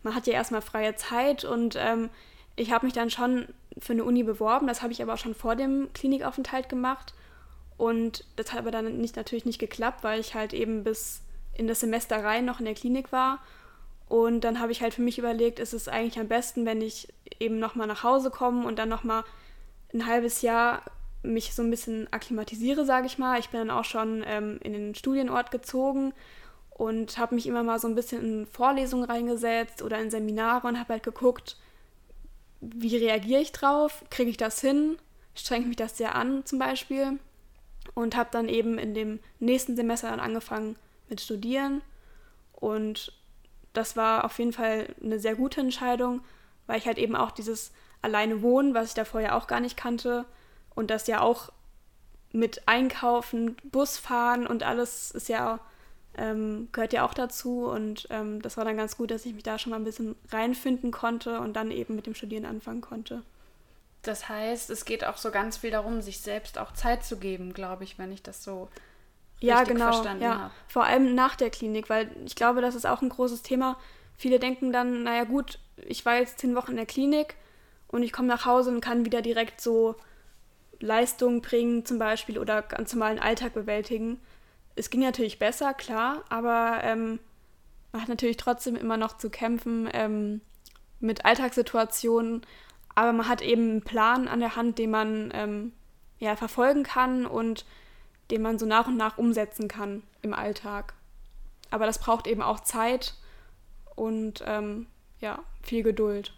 man 0.04 0.14
hat 0.14 0.28
ja 0.28 0.34
erstmal 0.34 0.62
freie 0.62 0.94
Zeit 0.94 1.42
und 1.42 1.74
ähm, 1.76 2.10
ich 2.58 2.72
habe 2.72 2.86
mich 2.86 2.92
dann 2.92 3.10
schon 3.10 3.46
für 3.78 3.92
eine 3.92 4.04
Uni 4.04 4.24
beworben. 4.24 4.66
Das 4.66 4.82
habe 4.82 4.92
ich 4.92 5.00
aber 5.00 5.14
auch 5.14 5.18
schon 5.18 5.34
vor 5.34 5.56
dem 5.56 5.92
Klinikaufenthalt 5.92 6.68
gemacht. 6.68 7.14
Und 7.76 8.24
das 8.36 8.52
hat 8.52 8.58
aber 8.58 8.72
dann 8.72 8.98
nicht, 8.98 9.16
natürlich 9.16 9.44
nicht 9.44 9.60
geklappt, 9.60 10.02
weil 10.02 10.18
ich 10.18 10.34
halt 10.34 10.52
eben 10.52 10.82
bis 10.82 11.22
in 11.54 11.68
das 11.68 11.80
Semester 11.80 12.22
rein 12.22 12.44
noch 12.44 12.58
in 12.58 12.64
der 12.64 12.74
Klinik 12.74 13.12
war. 13.12 13.38
Und 14.08 14.42
dann 14.42 14.58
habe 14.58 14.72
ich 14.72 14.82
halt 14.82 14.94
für 14.94 15.02
mich 15.02 15.18
überlegt, 15.18 15.60
ist 15.60 15.74
es 15.74 15.86
eigentlich 15.86 16.18
am 16.18 16.28
besten, 16.28 16.66
wenn 16.66 16.80
ich 16.80 17.08
eben 17.38 17.58
nochmal 17.58 17.86
nach 17.86 18.02
Hause 18.02 18.30
komme 18.30 18.66
und 18.66 18.78
dann 18.78 18.88
nochmal 18.88 19.22
ein 19.94 20.06
halbes 20.06 20.42
Jahr 20.42 20.82
mich 21.22 21.54
so 21.54 21.62
ein 21.62 21.70
bisschen 21.70 22.12
akklimatisiere, 22.12 22.84
sage 22.84 23.06
ich 23.06 23.18
mal. 23.18 23.38
Ich 23.38 23.50
bin 23.50 23.60
dann 23.60 23.70
auch 23.70 23.84
schon 23.84 24.24
ähm, 24.26 24.58
in 24.62 24.72
den 24.72 24.94
Studienort 24.94 25.50
gezogen 25.50 26.14
und 26.70 27.18
habe 27.18 27.34
mich 27.34 27.46
immer 27.46 27.62
mal 27.62 27.78
so 27.78 27.86
ein 27.86 27.94
bisschen 27.94 28.22
in 28.22 28.46
Vorlesungen 28.46 29.04
reingesetzt 29.04 29.82
oder 29.82 29.98
in 30.00 30.10
Seminare 30.10 30.66
und 30.66 30.78
habe 30.78 30.94
halt 30.94 31.02
geguckt, 31.02 31.56
wie 32.60 32.96
reagiere 32.96 33.40
ich 33.40 33.52
drauf? 33.52 34.04
Kriege 34.10 34.30
ich 34.30 34.36
das 34.36 34.60
hin? 34.60 34.98
Strengt 35.34 35.68
mich 35.68 35.76
das 35.76 35.96
sehr 35.96 36.14
an 36.14 36.44
zum 36.44 36.58
Beispiel? 36.58 37.18
Und 37.94 38.16
habe 38.16 38.30
dann 38.32 38.48
eben 38.48 38.78
in 38.78 38.94
dem 38.94 39.20
nächsten 39.38 39.76
Semester 39.76 40.10
dann 40.10 40.20
angefangen 40.20 40.76
mit 41.08 41.20
Studieren. 41.20 41.82
Und 42.52 43.12
das 43.72 43.96
war 43.96 44.24
auf 44.24 44.38
jeden 44.38 44.52
Fall 44.52 44.94
eine 45.02 45.18
sehr 45.18 45.36
gute 45.36 45.60
Entscheidung, 45.60 46.20
weil 46.66 46.78
ich 46.78 46.86
halt 46.86 46.98
eben 46.98 47.16
auch 47.16 47.30
dieses 47.30 47.72
alleine 48.02 48.42
Wohnen, 48.42 48.74
was 48.74 48.88
ich 48.88 48.94
da 48.94 49.04
vorher 49.04 49.36
auch 49.36 49.46
gar 49.46 49.60
nicht 49.60 49.76
kannte, 49.76 50.24
und 50.74 50.90
das 50.90 51.08
ja 51.08 51.20
auch 51.20 51.50
mit 52.32 52.68
Einkaufen, 52.68 53.56
Busfahren 53.64 54.46
und 54.46 54.62
alles 54.62 55.10
ist 55.10 55.28
ja 55.28 55.58
ähm, 56.18 56.68
gehört 56.72 56.92
ja 56.92 57.04
auch 57.04 57.14
dazu 57.14 57.66
und 57.66 58.06
ähm, 58.10 58.42
das 58.42 58.56
war 58.56 58.64
dann 58.64 58.76
ganz 58.76 58.96
gut, 58.96 59.10
dass 59.10 59.24
ich 59.24 59.34
mich 59.34 59.44
da 59.44 59.58
schon 59.58 59.70
mal 59.70 59.76
ein 59.76 59.84
bisschen 59.84 60.16
reinfinden 60.30 60.90
konnte 60.90 61.40
und 61.40 61.54
dann 61.54 61.70
eben 61.70 61.94
mit 61.94 62.06
dem 62.06 62.14
Studieren 62.14 62.44
anfangen 62.44 62.80
konnte. 62.80 63.22
Das 64.02 64.28
heißt, 64.28 64.70
es 64.70 64.84
geht 64.84 65.04
auch 65.04 65.16
so 65.16 65.30
ganz 65.30 65.58
viel 65.58 65.70
darum, 65.70 66.00
sich 66.02 66.20
selbst 66.20 66.58
auch 66.58 66.72
Zeit 66.72 67.04
zu 67.04 67.18
geben, 67.18 67.52
glaube 67.52 67.84
ich, 67.84 67.98
wenn 67.98 68.12
ich 68.12 68.22
das 68.22 68.42
so 68.42 68.68
ja, 69.40 69.62
genau, 69.64 69.92
verstanden 69.92 70.22
ja. 70.22 70.38
habe. 70.38 70.54
Vor 70.66 70.84
allem 70.84 71.14
nach 71.14 71.36
der 71.36 71.50
Klinik, 71.50 71.88
weil 71.88 72.10
ich 72.24 72.34
glaube, 72.34 72.60
das 72.60 72.74
ist 72.74 72.86
auch 72.86 73.02
ein 73.02 73.08
großes 73.08 73.42
Thema. 73.42 73.76
Viele 74.16 74.38
denken 74.38 74.72
dann, 74.72 75.04
naja 75.04 75.24
gut, 75.24 75.58
ich 75.76 76.04
war 76.04 76.16
jetzt 76.16 76.38
zehn 76.40 76.56
Wochen 76.56 76.72
in 76.72 76.76
der 76.76 76.86
Klinik 76.86 77.36
und 77.86 78.02
ich 78.02 78.12
komme 78.12 78.28
nach 78.28 78.44
Hause 78.44 78.70
und 78.70 78.80
kann 78.80 79.04
wieder 79.04 79.22
direkt 79.22 79.60
so 79.60 79.94
Leistungen 80.80 81.40
bringen 81.40 81.84
zum 81.84 81.98
Beispiel 81.98 82.38
oder 82.38 82.62
ganz 82.62 82.92
normalen 82.92 83.18
Alltag 83.18 83.54
bewältigen 83.54 84.20
es 84.78 84.90
ging 84.90 85.00
natürlich 85.00 85.38
besser, 85.38 85.74
klar, 85.74 86.24
aber 86.28 86.80
ähm, 86.82 87.18
man 87.92 88.02
hat 88.02 88.08
natürlich 88.08 88.36
trotzdem 88.36 88.76
immer 88.76 88.96
noch 88.96 89.18
zu 89.18 89.30
kämpfen 89.30 89.88
ähm, 89.92 90.40
mit 91.00 91.24
Alltagssituationen, 91.24 92.42
aber 92.94 93.12
man 93.12 93.28
hat 93.28 93.42
eben 93.42 93.70
einen 93.70 93.82
Plan 93.82 94.28
an 94.28 94.40
der 94.40 94.56
Hand, 94.56 94.78
den 94.78 94.90
man 94.90 95.30
ähm, 95.34 95.72
ja, 96.18 96.36
verfolgen 96.36 96.82
kann 96.82 97.26
und 97.26 97.64
den 98.30 98.42
man 98.42 98.58
so 98.58 98.66
nach 98.66 98.86
und 98.86 98.96
nach 98.96 99.18
umsetzen 99.18 99.68
kann 99.68 100.02
im 100.22 100.34
Alltag. 100.34 100.94
Aber 101.70 101.86
das 101.86 101.98
braucht 101.98 102.26
eben 102.26 102.42
auch 102.42 102.60
Zeit 102.60 103.14
und 103.94 104.42
ähm, 104.46 104.86
ja, 105.20 105.42
viel 105.62 105.82
Geduld. 105.82 106.32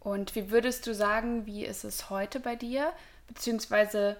Und 0.00 0.34
wie 0.34 0.50
würdest 0.50 0.86
du 0.86 0.94
sagen, 0.94 1.46
wie 1.46 1.64
ist 1.64 1.84
es 1.84 2.10
heute 2.10 2.40
bei 2.40 2.56
dir? 2.56 2.92
Beziehungsweise 3.26 4.16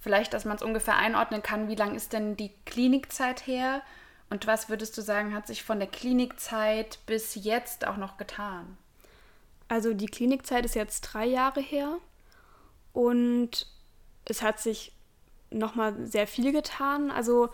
Vielleicht, 0.00 0.32
dass 0.32 0.44
man 0.44 0.56
es 0.56 0.62
ungefähr 0.62 0.96
einordnen 0.96 1.42
kann, 1.42 1.68
wie 1.68 1.74
lang 1.74 1.94
ist 1.94 2.12
denn 2.12 2.36
die 2.36 2.52
Klinikzeit 2.64 3.46
her? 3.46 3.82
Und 4.30 4.46
was 4.46 4.68
würdest 4.68 4.96
du 4.96 5.02
sagen, 5.02 5.34
hat 5.34 5.46
sich 5.46 5.62
von 5.62 5.78
der 5.78 5.88
Klinikzeit 5.88 6.98
bis 7.06 7.34
jetzt 7.34 7.86
auch 7.86 7.96
noch 7.96 8.16
getan? 8.16 8.78
Also 9.68 9.92
die 9.92 10.06
Klinikzeit 10.06 10.64
ist 10.64 10.74
jetzt 10.74 11.02
drei 11.02 11.26
Jahre 11.26 11.60
her 11.60 11.98
und 12.92 13.66
es 14.24 14.42
hat 14.42 14.58
sich 14.58 14.92
nochmal 15.50 16.06
sehr 16.06 16.26
viel 16.26 16.52
getan. 16.52 17.10
Also 17.10 17.50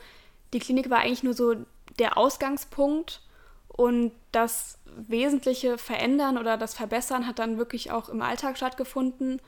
die 0.52 0.58
Klinik 0.58 0.88
war 0.88 1.00
eigentlich 1.00 1.22
nur 1.22 1.34
so 1.34 1.56
der 1.98 2.16
Ausgangspunkt 2.16 3.22
und 3.68 4.12
das 4.32 4.78
wesentliche 4.96 5.78
Verändern 5.78 6.38
oder 6.38 6.56
das 6.56 6.74
Verbessern 6.74 7.26
hat 7.26 7.38
dann 7.38 7.58
wirklich 7.58 7.90
auch 7.90 8.08
im 8.08 8.22
Alltag 8.22 8.56
stattgefunden. 8.56 9.40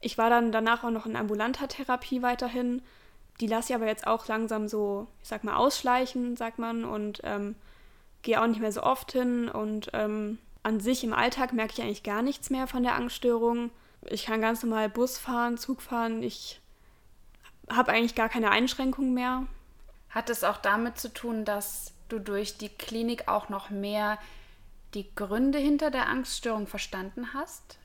Ich 0.00 0.18
war 0.18 0.30
dann 0.30 0.52
danach 0.52 0.82
auch 0.82 0.90
noch 0.90 1.06
in 1.06 1.16
ambulanter 1.16 1.68
Therapie 1.68 2.22
weiterhin. 2.22 2.82
Die 3.40 3.46
lasse 3.46 3.72
ich 3.72 3.74
aber 3.74 3.86
jetzt 3.86 4.06
auch 4.06 4.26
langsam 4.28 4.68
so, 4.68 5.06
ich 5.22 5.28
sag 5.28 5.44
mal, 5.44 5.56
ausschleichen, 5.56 6.36
sagt 6.36 6.58
man, 6.58 6.84
und 6.84 7.20
ähm, 7.24 7.54
gehe 8.22 8.40
auch 8.40 8.46
nicht 8.46 8.60
mehr 8.60 8.72
so 8.72 8.82
oft 8.82 9.12
hin. 9.12 9.48
Und 9.48 9.90
ähm, 9.92 10.38
an 10.62 10.80
sich 10.80 11.04
im 11.04 11.12
Alltag 11.12 11.52
merke 11.52 11.74
ich 11.74 11.82
eigentlich 11.82 12.02
gar 12.02 12.22
nichts 12.22 12.50
mehr 12.50 12.66
von 12.66 12.82
der 12.82 12.94
Angststörung. 12.94 13.70
Ich 14.02 14.26
kann 14.26 14.40
ganz 14.40 14.62
normal 14.62 14.88
Bus 14.88 15.18
fahren, 15.18 15.58
Zug 15.58 15.82
fahren. 15.82 16.22
Ich 16.22 16.60
habe 17.68 17.92
eigentlich 17.92 18.14
gar 18.14 18.28
keine 18.28 18.50
Einschränkungen 18.50 19.14
mehr. 19.14 19.46
Hat 20.08 20.30
es 20.30 20.44
auch 20.44 20.56
damit 20.56 20.98
zu 20.98 21.12
tun, 21.12 21.44
dass 21.44 21.92
du 22.08 22.18
durch 22.18 22.58
die 22.58 22.68
Klinik 22.68 23.28
auch 23.28 23.48
noch 23.48 23.70
mehr 23.70 24.18
die 24.94 25.14
Gründe 25.14 25.58
hinter 25.58 25.90
der 25.90 26.08
Angststörung 26.08 26.66
verstanden 26.66 27.32
hast? 27.32 27.78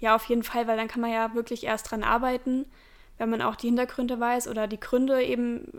Ja, 0.00 0.14
auf 0.14 0.24
jeden 0.26 0.42
Fall, 0.42 0.66
weil 0.66 0.76
dann 0.76 0.88
kann 0.88 1.00
man 1.00 1.10
ja 1.10 1.34
wirklich 1.34 1.64
erst 1.64 1.90
dran 1.90 2.04
arbeiten, 2.04 2.66
wenn 3.18 3.30
man 3.30 3.42
auch 3.42 3.56
die 3.56 3.68
Hintergründe 3.68 4.20
weiß 4.20 4.48
oder 4.48 4.66
die 4.66 4.80
Gründe 4.80 5.22
eben, 5.22 5.72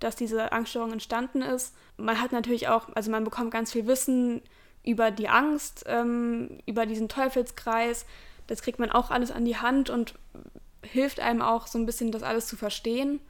dass 0.00 0.16
diese 0.16 0.52
Angststörung 0.52 0.92
entstanden 0.92 1.42
ist. 1.42 1.74
Man 1.96 2.20
hat 2.20 2.32
natürlich 2.32 2.68
auch, 2.68 2.88
also 2.94 3.10
man 3.10 3.24
bekommt 3.24 3.50
ganz 3.50 3.72
viel 3.72 3.86
Wissen 3.86 4.40
über 4.84 5.10
die 5.10 5.28
Angst, 5.28 5.84
ähm, 5.86 6.60
über 6.64 6.86
diesen 6.86 7.08
Teufelskreis. 7.08 8.06
Das 8.46 8.62
kriegt 8.62 8.78
man 8.78 8.90
auch 8.90 9.10
alles 9.10 9.30
an 9.30 9.44
die 9.44 9.58
Hand 9.58 9.90
und 9.90 10.14
hilft 10.82 11.20
einem 11.20 11.42
auch 11.42 11.66
so 11.66 11.78
ein 11.78 11.84
bisschen, 11.84 12.10
das 12.10 12.22
alles 12.22 12.46
zu 12.46 12.56
verstehen. 12.56 13.20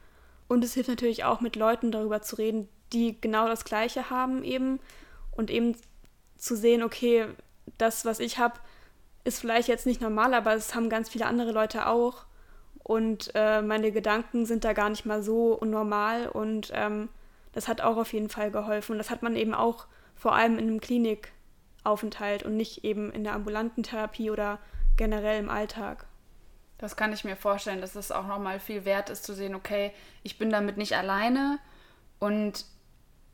Und 0.47 0.63
es 0.63 0.73
hilft 0.73 0.89
natürlich 0.89 1.25
auch, 1.25 1.41
mit 1.41 1.55
Leuten 1.57 1.91
darüber 1.91 2.21
zu 2.21 2.37
reden, 2.37 2.69
die 2.93 3.19
genau 3.19 3.47
das 3.47 3.65
Gleiche 3.65 4.09
haben 4.09 4.43
eben 4.43 4.79
und 5.31 5.51
eben 5.51 5.75
zu 6.37 6.55
sehen, 6.55 6.81
okay, 6.81 7.27
das, 7.77 8.05
was 8.05 8.19
ich 8.19 8.39
habe, 8.39 8.59
ist 9.23 9.39
vielleicht 9.39 9.67
jetzt 9.67 9.85
nicht 9.85 10.01
normal, 10.01 10.33
aber 10.33 10.53
es 10.53 10.75
haben 10.75 10.89
ganz 10.89 11.09
viele 11.09 11.25
andere 11.25 11.51
Leute 11.51 11.87
auch. 11.87 12.25
Und 12.83 13.31
äh, 13.35 13.61
meine 13.61 13.91
Gedanken 13.91 14.45
sind 14.45 14.63
da 14.63 14.73
gar 14.73 14.89
nicht 14.89 15.05
mal 15.05 15.21
so 15.21 15.53
unnormal. 15.53 16.27
Und 16.27 16.71
ähm, 16.73 17.09
das 17.51 17.67
hat 17.67 17.81
auch 17.81 17.97
auf 17.97 18.13
jeden 18.13 18.29
Fall 18.29 18.51
geholfen. 18.51 18.93
Und 18.93 18.97
das 18.97 19.09
hat 19.09 19.21
man 19.21 19.35
eben 19.35 19.53
auch 19.53 19.85
vor 20.15 20.33
allem 20.35 20.57
in 20.57 20.67
einem 20.67 20.81
Klinikaufenthalt 20.81 22.43
und 22.43 22.57
nicht 22.57 22.83
eben 22.83 23.11
in 23.11 23.23
der 23.23 23.33
ambulanten 23.33 23.83
Therapie 23.83 24.31
oder 24.31 24.59
generell 24.97 25.39
im 25.39 25.49
Alltag. 25.49 26.05
Das 26.77 26.95
kann 26.95 27.13
ich 27.13 27.25
mir 27.25 27.35
vorstellen, 27.35 27.81
dass 27.81 27.95
es 27.95 28.11
auch 28.11 28.25
nochmal 28.25 28.59
viel 28.59 28.85
wert 28.85 29.09
ist 29.09 29.25
zu 29.25 29.33
sehen, 29.33 29.53
okay, 29.53 29.91
ich 30.23 30.37
bin 30.37 30.49
damit 30.49 30.77
nicht 30.77 30.95
alleine 30.95 31.59
und 32.19 32.65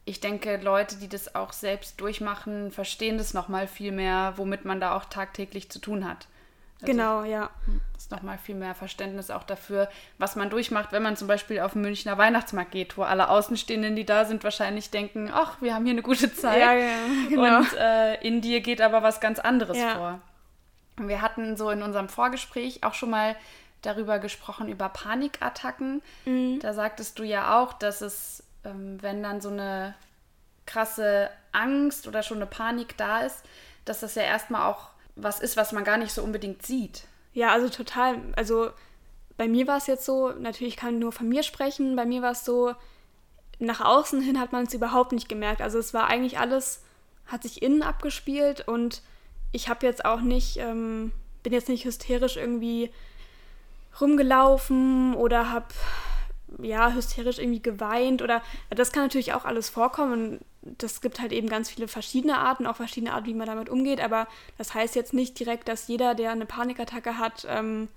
ich 0.06 0.20
denke, 0.20 0.58
Leute, 0.58 0.98
die 0.98 1.10
das 1.10 1.34
auch 1.34 1.52
selbst 1.52 2.00
durchmachen, 2.00 2.72
verstehen 2.72 3.18
das 3.18 3.34
nochmal 3.34 3.68
viel 3.68 3.92
mehr, 3.92 4.34
womit 4.38 4.64
man 4.64 4.80
da 4.80 4.96
auch 4.96 5.06
tagtäglich 5.06 5.70
zu 5.70 5.80
tun 5.80 6.08
hat. 6.08 6.28
Also 6.82 6.92
genau, 6.92 7.24
ja. 7.24 7.50
Das 7.94 8.04
ist 8.04 8.12
nochmal 8.12 8.38
viel 8.38 8.54
mehr 8.54 8.76
Verständnis 8.76 9.32
auch 9.32 9.44
dafür, 9.44 9.90
was 10.20 10.36
man 10.36 10.52
durchmacht, 10.52 10.92
wenn 10.92 11.02
man 11.02 11.16
zum 11.16 11.28
Beispiel 11.28 11.60
auf 11.62 11.74
den 11.74 11.82
Münchner 11.82 12.18
Weihnachtsmarkt 12.18 12.72
geht, 12.72 12.98
wo 12.98 13.04
alle 13.04 13.30
Außenstehenden, 13.30 13.96
die 13.96 14.06
da 14.06 14.26
sind, 14.26 14.44
wahrscheinlich 14.44 14.92
denken, 14.92 15.32
ach, 15.34 15.62
wir 15.62 15.74
haben 15.74 15.86
hier 15.86 15.94
eine 15.94 16.04
gute 16.04 16.32
Zeit. 16.34 16.60
Ja, 16.60 16.74
ja, 16.74 16.98
genau. 17.30 17.58
Und 17.60 17.74
äh, 17.74 18.16
in 18.22 18.42
dir 18.42 18.62
geht 18.62 18.82
aber 18.82 19.02
was 19.02 19.20
ganz 19.20 19.40
anderes 19.40 19.78
ja. 19.78 19.96
vor. 19.96 20.22
Und 20.98 21.08
wir 21.08 21.22
hatten 21.22 21.58
so 21.58 21.72
in 21.72 21.82
unserem 21.82 22.10
Vorgespräch 22.10 22.84
auch 22.84 22.94
schon 22.94 23.10
mal 23.10 23.36
darüber 23.82 24.20
gesprochen, 24.20 24.68
über 24.68 24.90
Panikattacken. 24.90 26.02
Mhm. 26.26 26.60
Da 26.60 26.74
sagtest 26.74 27.18
du 27.20 27.24
ja 27.24 27.60
auch, 27.60 27.74
dass 27.74 28.02
es 28.02 28.44
wenn 28.74 29.24
dann 29.24 29.42
so 29.42 29.50
eine 29.50 29.96
krasse 30.66 31.30
Angst 31.52 32.08
oder 32.08 32.24
schon 32.24 32.38
eine 32.38 32.48
Panik 32.48 32.98
da 32.98 33.22
ist, 33.22 33.44
dass 33.86 34.00
das 34.00 34.16
ja 34.16 34.24
erstmal 34.24 34.70
auch 34.70 34.90
was 35.16 35.40
ist, 35.40 35.58
was 35.58 35.72
man 35.72 35.84
gar 35.84 35.98
nicht 35.98 36.12
so 36.12 36.24
unbedingt 36.24 36.66
sieht. 36.66 37.04
Ja, 37.34 37.52
also 37.52 37.70
total. 37.70 38.18
Also 38.36 38.72
bei 39.38 39.48
mir 39.48 39.68
war 39.68 39.78
es 39.78 39.88
jetzt 39.88 40.06
so, 40.06 40.30
natürlich 40.30 40.78
kann 40.78 40.96
ich 40.96 41.00
nur 41.00 41.12
von 41.12 41.30
mir 41.30 41.44
sprechen, 41.44 41.96
bei 41.96 42.06
mir 42.06 42.22
war 42.22 42.32
es 42.32 42.46
so, 42.46 42.74
nach 43.60 43.82
außen 43.82 44.22
hin 44.22 44.40
hat 44.40 44.52
man 44.52 44.66
es 44.66 44.74
überhaupt 44.74 45.12
nicht 45.12 45.30
gemerkt. 45.30 45.62
Also 45.62 45.80
es 45.80 45.94
war 45.94 46.08
eigentlich 46.08 46.40
alles, 46.40 46.84
hat 47.28 47.44
sich 47.44 47.62
innen 47.62 47.84
abgespielt 47.84 48.68
und 48.68 49.02
ich 49.52 49.70
habe 49.70 49.86
jetzt 49.86 50.04
auch 50.04 50.22
nicht, 50.22 50.58
ähm, 50.58 51.12
bin 51.44 51.54
jetzt 51.54 51.70
nicht 51.70 51.86
hysterisch 51.86 52.38
irgendwie 52.38 52.92
rumgelaufen 54.02 55.16
oder 55.16 55.52
habe 55.52 55.68
ja, 56.62 56.92
hysterisch 56.92 57.40
irgendwie 57.40 57.62
geweint 57.62 58.22
oder 58.22 58.42
das 58.70 58.92
kann 58.92 59.04
natürlich 59.04 59.34
auch 59.34 59.46
alles 59.46 59.70
vorkommen. 59.70 60.40
Das 60.62 61.02
gibt 61.02 61.20
halt 61.20 61.32
eben 61.32 61.50
ganz 61.50 61.70
viele 61.70 61.88
verschiedene 61.88 62.38
Arten, 62.38 62.66
auch 62.66 62.76
verschiedene 62.78 63.14
Arten, 63.14 63.28
wie 63.28 63.34
man 63.34 63.48
damit 63.48 63.70
umgeht, 63.70 64.02
aber 64.02 64.28
das 64.58 64.74
heißt 64.74 64.96
jetzt 64.96 65.14
nicht 65.14 65.40
direkt, 65.40 65.68
dass 65.68 65.88
jeder, 65.88 66.16
der 66.16 66.32
eine 66.32 66.46
Panikattacke 66.46 67.18
hat, 67.18 67.46
ähm, 67.50 67.88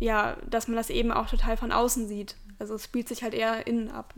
ja, 0.00 0.36
dass 0.48 0.68
man 0.68 0.76
das 0.76 0.90
eben 0.90 1.12
auch 1.12 1.28
total 1.28 1.56
von 1.56 1.72
außen 1.72 2.08
sieht. 2.08 2.36
Also 2.58 2.74
es 2.74 2.84
spielt 2.84 3.08
sich 3.08 3.22
halt 3.22 3.34
eher 3.34 3.66
innen 3.66 3.90
ab. 3.90 4.14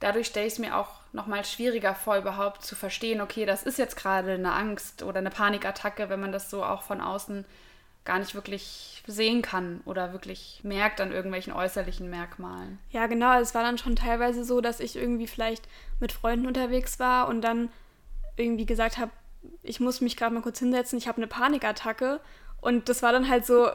dadurch 0.00 0.26
stelle 0.26 0.46
ich 0.46 0.54
es 0.54 0.58
mir 0.58 0.76
auch 0.76 1.00
nochmal 1.12 1.44
schwieriger 1.44 1.94
vor, 1.94 2.16
überhaupt 2.16 2.64
zu 2.64 2.74
verstehen, 2.76 3.20
okay, 3.20 3.46
das 3.46 3.62
ist 3.62 3.78
jetzt 3.78 3.96
gerade 3.96 4.32
eine 4.32 4.52
Angst 4.52 5.02
oder 5.02 5.18
eine 5.18 5.30
Panikattacke, 5.30 6.08
wenn 6.08 6.20
man 6.20 6.32
das 6.32 6.50
so 6.50 6.64
auch 6.64 6.82
von 6.82 7.00
außen 7.00 7.44
gar 8.04 8.18
nicht 8.18 8.34
wirklich 8.34 9.02
sehen 9.06 9.42
kann 9.42 9.80
oder 9.84 10.12
wirklich 10.12 10.60
merkt 10.62 11.00
an 11.00 11.12
irgendwelchen 11.12 11.52
äußerlichen 11.52 12.08
Merkmalen. 12.08 12.78
Ja, 12.90 13.06
genau. 13.06 13.38
Es 13.40 13.54
war 13.54 13.62
dann 13.62 13.78
schon 13.78 13.96
teilweise 13.96 14.44
so, 14.44 14.60
dass 14.60 14.80
ich 14.80 14.96
irgendwie 14.96 15.26
vielleicht 15.26 15.66
mit 16.00 16.12
Freunden 16.12 16.46
unterwegs 16.46 16.98
war 16.98 17.28
und 17.28 17.40
dann 17.40 17.70
irgendwie 18.36 18.66
gesagt 18.66 18.98
habe, 18.98 19.10
ich 19.62 19.80
muss 19.80 20.00
mich 20.00 20.16
gerade 20.16 20.34
mal 20.34 20.42
kurz 20.42 20.58
hinsetzen, 20.58 20.98
ich 20.98 21.08
habe 21.08 21.18
eine 21.18 21.26
Panikattacke. 21.26 22.20
Und 22.60 22.88
das 22.88 23.02
war 23.02 23.12
dann 23.12 23.28
halt 23.28 23.44
so, 23.46 23.68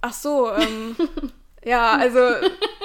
ach 0.00 0.12
so, 0.12 0.52
ähm, 0.52 0.96
ja, 1.64 1.92
also 1.92 2.20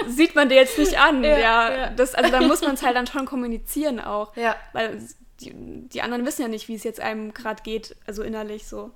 sieht 0.07 0.35
man 0.35 0.49
dir 0.49 0.55
jetzt 0.55 0.77
nicht 0.77 0.99
an. 0.99 1.23
Ja, 1.23 1.37
ja, 1.37 1.71
ja. 1.71 1.89
Das, 1.91 2.15
also 2.15 2.31
da 2.31 2.41
muss 2.41 2.61
man 2.61 2.75
es 2.75 2.83
halt 2.83 2.95
dann 2.95 3.07
schon 3.07 3.25
kommunizieren 3.25 3.99
auch. 3.99 4.35
Ja. 4.35 4.55
Weil 4.73 5.01
die, 5.41 5.53
die 5.89 6.01
anderen 6.01 6.25
wissen 6.25 6.41
ja 6.41 6.47
nicht, 6.47 6.67
wie 6.67 6.75
es 6.75 6.83
jetzt 6.83 6.99
einem 6.99 7.33
gerade 7.33 7.63
geht, 7.63 7.95
also 8.05 8.23
innerlich 8.23 8.67
so. 8.67 8.91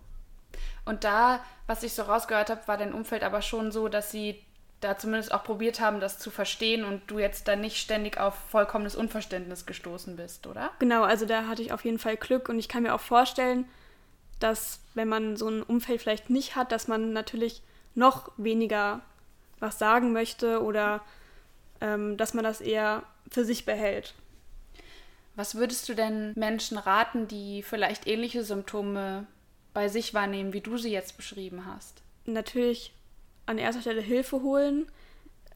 Und 0.85 1.03
da, 1.03 1.43
was 1.67 1.83
ich 1.83 1.93
so 1.93 2.03
rausgehört 2.03 2.49
habe, 2.49 2.67
war 2.67 2.77
dein 2.77 2.93
Umfeld 2.93 3.23
aber 3.23 3.41
schon 3.41 3.71
so, 3.71 3.87
dass 3.87 4.11
sie 4.11 4.43
da 4.81 4.97
zumindest 4.97 5.33
auch 5.33 5.43
probiert 5.43 5.79
haben, 5.79 5.99
das 5.99 6.19
zu 6.19 6.29
verstehen 6.29 6.83
und 6.83 7.03
du 7.07 7.19
jetzt 7.19 7.47
da 7.47 7.55
nicht 7.55 7.77
ständig 7.77 8.19
auf 8.19 8.35
vollkommenes 8.49 8.95
Unverständnis 8.95 9.65
gestoßen 9.65 10.17
bist, 10.17 10.45
oder? 10.45 10.71
Genau, 10.79 11.03
also 11.03 11.25
da 11.25 11.47
hatte 11.47 11.61
ich 11.61 11.71
auf 11.71 11.85
jeden 11.85 11.99
Fall 11.99 12.17
Glück 12.17 12.49
und 12.49 12.59
ich 12.59 12.67
kann 12.67 12.83
mir 12.83 12.93
auch 12.93 12.99
vorstellen, 13.01 13.65
dass 14.39 14.81
wenn 14.93 15.07
man 15.07 15.37
so 15.37 15.47
ein 15.47 15.63
Umfeld 15.63 16.01
vielleicht 16.01 16.29
nicht 16.29 16.55
hat, 16.55 16.71
dass 16.73 16.89
man 16.89 17.13
natürlich 17.13 17.61
noch 17.95 18.31
weniger 18.37 19.01
was 19.59 19.79
sagen 19.79 20.11
möchte 20.11 20.61
oder 20.61 21.01
ähm, 21.79 22.17
dass 22.17 22.33
man 22.33 22.43
das 22.43 22.59
eher 22.59 23.03
für 23.31 23.45
sich 23.45 23.65
behält. 23.65 24.13
Was 25.35 25.55
würdest 25.55 25.87
du 25.87 25.93
denn 25.93 26.33
Menschen 26.35 26.77
raten, 26.77 27.27
die 27.27 27.63
vielleicht 27.63 28.05
ähnliche 28.05 28.43
Symptome 28.43 29.25
bei 29.73 29.87
sich 29.87 30.13
wahrnehmen, 30.13 30.53
wie 30.53 30.61
du 30.61 30.77
sie 30.77 30.91
jetzt 30.91 31.17
beschrieben 31.17 31.65
hast? 31.65 32.01
Natürlich 32.25 32.93
an 33.45 33.57
erster 33.57 33.81
Stelle 33.81 34.01
Hilfe 34.01 34.41
holen. 34.41 34.87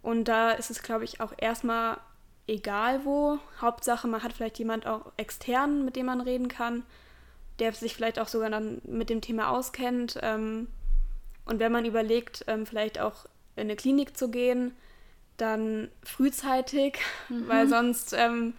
Und 0.02 0.26
da 0.26 0.52
ist 0.52 0.70
es, 0.70 0.84
glaube 0.84 1.04
ich, 1.04 1.22
auch 1.22 1.34
erstmal 1.38 1.98
egal 2.48 3.06
wo. 3.06 3.40
Hauptsache, 3.62 4.08
man 4.08 4.24
hat 4.24 4.34
vielleicht 4.34 4.60
jemand 4.60 4.88
auch 4.88 5.12
extern, 5.18 5.86
mit 5.86 5.96
dem 5.96 6.08
man 6.08 6.22
reden 6.22 6.48
kann, 6.48 6.84
der 7.60 7.74
sich 7.74 7.96
vielleicht 7.96 8.20
auch 8.20 8.28
sogar 8.28 8.50
dann 8.50 8.82
mit 8.86 9.10
dem 9.10 9.22
Thema 9.22 9.50
auskennt. 9.50 10.18
Ähm, 10.22 10.68
und 11.46 11.60
wenn 11.60 11.72
man 11.72 11.86
überlegt, 11.86 12.46
ähm, 12.48 12.66
vielleicht 12.66 13.00
auch 13.00 13.26
in 13.56 13.64
eine 13.64 13.76
Klinik 13.76 14.18
zu 14.18 14.30
gehen, 14.30 14.74
dann 15.38 15.90
frühzeitig, 16.04 17.00
mhm. 17.30 17.48
weil 17.48 17.68
sonst 17.68 18.14
ähm, 18.14 18.54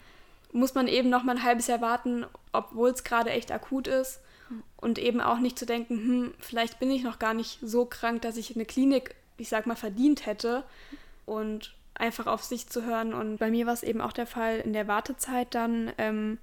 muss 0.53 0.75
man 0.75 0.88
eben 0.88 1.11
noch 1.11 1.25
mal 1.25 1.37
ein 1.37 1.42
halbes 1.42 1.66
Jahr 1.66 1.81
warten, 1.81 2.27
obwohl 2.53 2.90
es 2.90 3.05
gerade 3.05 3.31
echt 3.31 3.53
akut 3.53 3.87
ist. 3.87 4.21
Und 4.76 4.98
eben 4.98 5.20
auch 5.20 5.38
nicht 5.38 5.58
zu 5.58 5.66
denken, 5.66 5.96
hm, 5.96 6.34
vielleicht 6.38 6.78
bin 6.78 6.90
ich 6.90 7.02
noch 7.02 7.18
gar 7.18 7.34
nicht 7.34 7.58
so 7.62 7.84
krank, 7.84 8.22
dass 8.22 8.37
ich 8.37 8.54
eine 8.54 8.64
Klinik, 8.64 9.14
ich 9.37 9.48
sag 9.48 9.66
mal, 9.66 9.76
verdient 9.76 10.26
hätte. 10.26 10.64
Und 11.26 11.74
einfach 11.94 12.26
auf 12.26 12.44
sich 12.44 12.68
zu 12.68 12.84
hören. 12.84 13.12
Und 13.12 13.38
bei 13.38 13.50
mir 13.50 13.66
war 13.66 13.74
es 13.74 13.82
eben 13.82 14.00
auch 14.00 14.12
der 14.12 14.26
Fall 14.26 14.61
in 14.61 14.72
der 14.72 14.88
Wartezeit 14.88 15.54
dann, 15.54 15.92
ähm, 15.98 16.38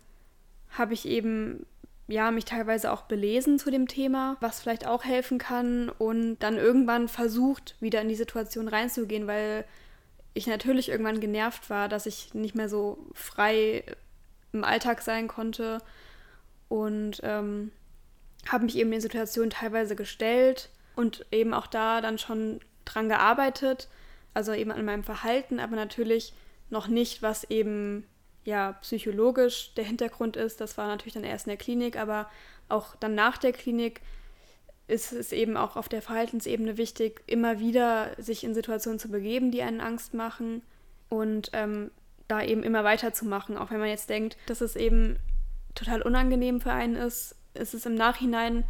habe 0.70 0.94
ich 0.94 1.08
eben 1.08 1.66
ja, 2.08 2.30
mich 2.30 2.46
teilweise 2.46 2.92
auch 2.92 3.04
belesen 3.04 3.58
zu 3.58 3.72
dem 3.72 3.88
Thema, 3.88 4.38
was 4.40 4.60
vielleicht 4.60 4.86
auch 4.86 5.04
helfen 5.04 5.40
kann 5.40 5.90
und 5.90 6.38
dann 6.40 6.58
irgendwann 6.58 7.08
versucht, 7.08 7.76
wieder 7.80 8.02
in 8.02 8.10
die 8.10 8.16
Situation 8.16 8.68
reinzugehen, 8.68 9.26
weil 9.26 9.66
ich 10.36 10.46
natürlich 10.46 10.90
irgendwann 10.90 11.20
genervt 11.20 11.70
war, 11.70 11.90
dass 11.90 12.06
ich 12.06 12.34
nicht 12.36 12.54
mehr 12.54 12.70
so 12.70 13.00
frei 13.14 13.84
im 14.54 14.64
Alltag 14.64 15.02
sein 15.02 15.28
konnte 15.28 15.80
und 16.70 17.22
ähm, 17.24 17.72
habe 18.50 18.66
mich 18.66 18.78
eben 18.78 18.94
in 18.94 19.02
Situationen 19.02 19.50
teilweise 19.50 19.96
gestellt 19.96 20.70
und 20.96 21.26
eben 21.32 21.54
auch 21.54 21.68
da 21.68 22.02
dann 22.02 22.18
schon 22.18 22.60
dran 22.86 23.10
gearbeitet, 23.10 23.90
also 24.34 24.54
eben 24.54 24.72
an 24.72 24.86
meinem 24.86 25.04
Verhalten, 25.04 25.60
aber 25.60 25.76
natürlich 25.76 26.34
noch 26.70 26.88
nicht, 26.88 27.22
was 27.22 27.44
eben 27.46 28.06
ja 28.44 28.74
psychologisch 28.82 29.74
der 29.76 29.84
Hintergrund 29.84 30.38
ist. 30.38 30.62
Das 30.62 30.78
war 30.78 30.88
natürlich 30.88 31.14
dann 31.14 31.24
erst 31.24 31.48
in 31.48 31.52
der 31.52 31.58
Klinik, 31.58 31.98
aber 31.98 32.30
auch 32.70 32.96
dann 32.96 33.16
nach 33.16 33.38
der 33.38 33.54
Klinik 33.54 34.02
ist 34.88 35.12
es 35.12 35.32
eben 35.32 35.58
auch 35.58 35.76
auf 35.76 35.90
der 35.90 36.02
Verhaltensebene 36.02 36.78
wichtig, 36.78 37.22
immer 37.26 37.60
wieder 37.60 38.12
sich 38.18 38.44
in 38.44 38.54
Situationen 38.54 39.00
zu 39.00 39.10
begeben, 39.10 39.52
die 39.52 39.64
einen 39.64 39.82
Angst 39.82 40.14
machen 40.14 40.62
und 41.10 41.50
ähm, 41.54 41.90
da 42.28 42.44
eben 42.44 42.64
immer 42.64 42.84
weiterzumachen, 42.84 43.58
auch 43.58 43.72
wenn 43.72 43.80
man 43.80 43.90
jetzt 43.90 44.10
denkt, 44.10 44.38
dass 44.46 44.62
es 44.62 44.76
eben 44.76 45.18
total 45.74 46.02
unangenehm 46.02 46.62
für 46.62 46.72
einen 46.72 46.96
ist, 46.96 47.36
ist 47.56 47.74
es 47.74 47.86
im 47.86 47.96
Nachhinein 47.96 48.64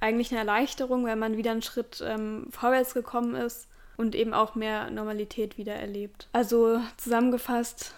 eigentlich 0.00 0.30
eine 0.30 0.40
Erleichterung, 0.40 1.06
weil 1.06 1.16
man 1.16 1.36
wieder 1.36 1.52
einen 1.52 1.62
Schritt 1.62 2.02
ähm, 2.04 2.48
vorwärts 2.50 2.94
gekommen 2.94 3.34
ist 3.34 3.68
und 3.96 4.14
eben 4.14 4.34
auch 4.34 4.54
mehr 4.54 4.90
Normalität 4.90 5.58
wieder 5.58 5.74
erlebt. 5.74 6.28
Also 6.32 6.80
zusammengefasst, 6.96 7.94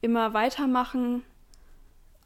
immer 0.00 0.34
weitermachen, 0.34 1.22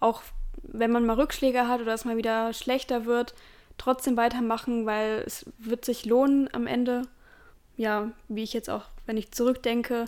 auch 0.01 0.23
wenn 0.63 0.91
man 0.91 1.07
mal 1.07 1.19
Rückschläge 1.19 1.69
hat 1.69 1.81
oder 1.81 1.95
es 1.95 2.05
mal 2.05 2.17
wieder 2.17 2.53
schlechter 2.53 3.05
wird, 3.05 3.35
trotzdem 3.79 4.17
weitermachen, 4.17 4.87
weil 4.87 5.23
es 5.27 5.47
wird 5.59 5.85
sich 5.85 6.05
lohnen 6.05 6.49
am 6.53 6.67
Ende. 6.67 7.03
Ja, 7.77 8.11
wie 8.29 8.43
ich 8.43 8.53
jetzt 8.53 8.71
auch, 8.71 8.85
wenn 9.07 9.17
ich 9.17 9.33
zurückdenke, 9.33 10.07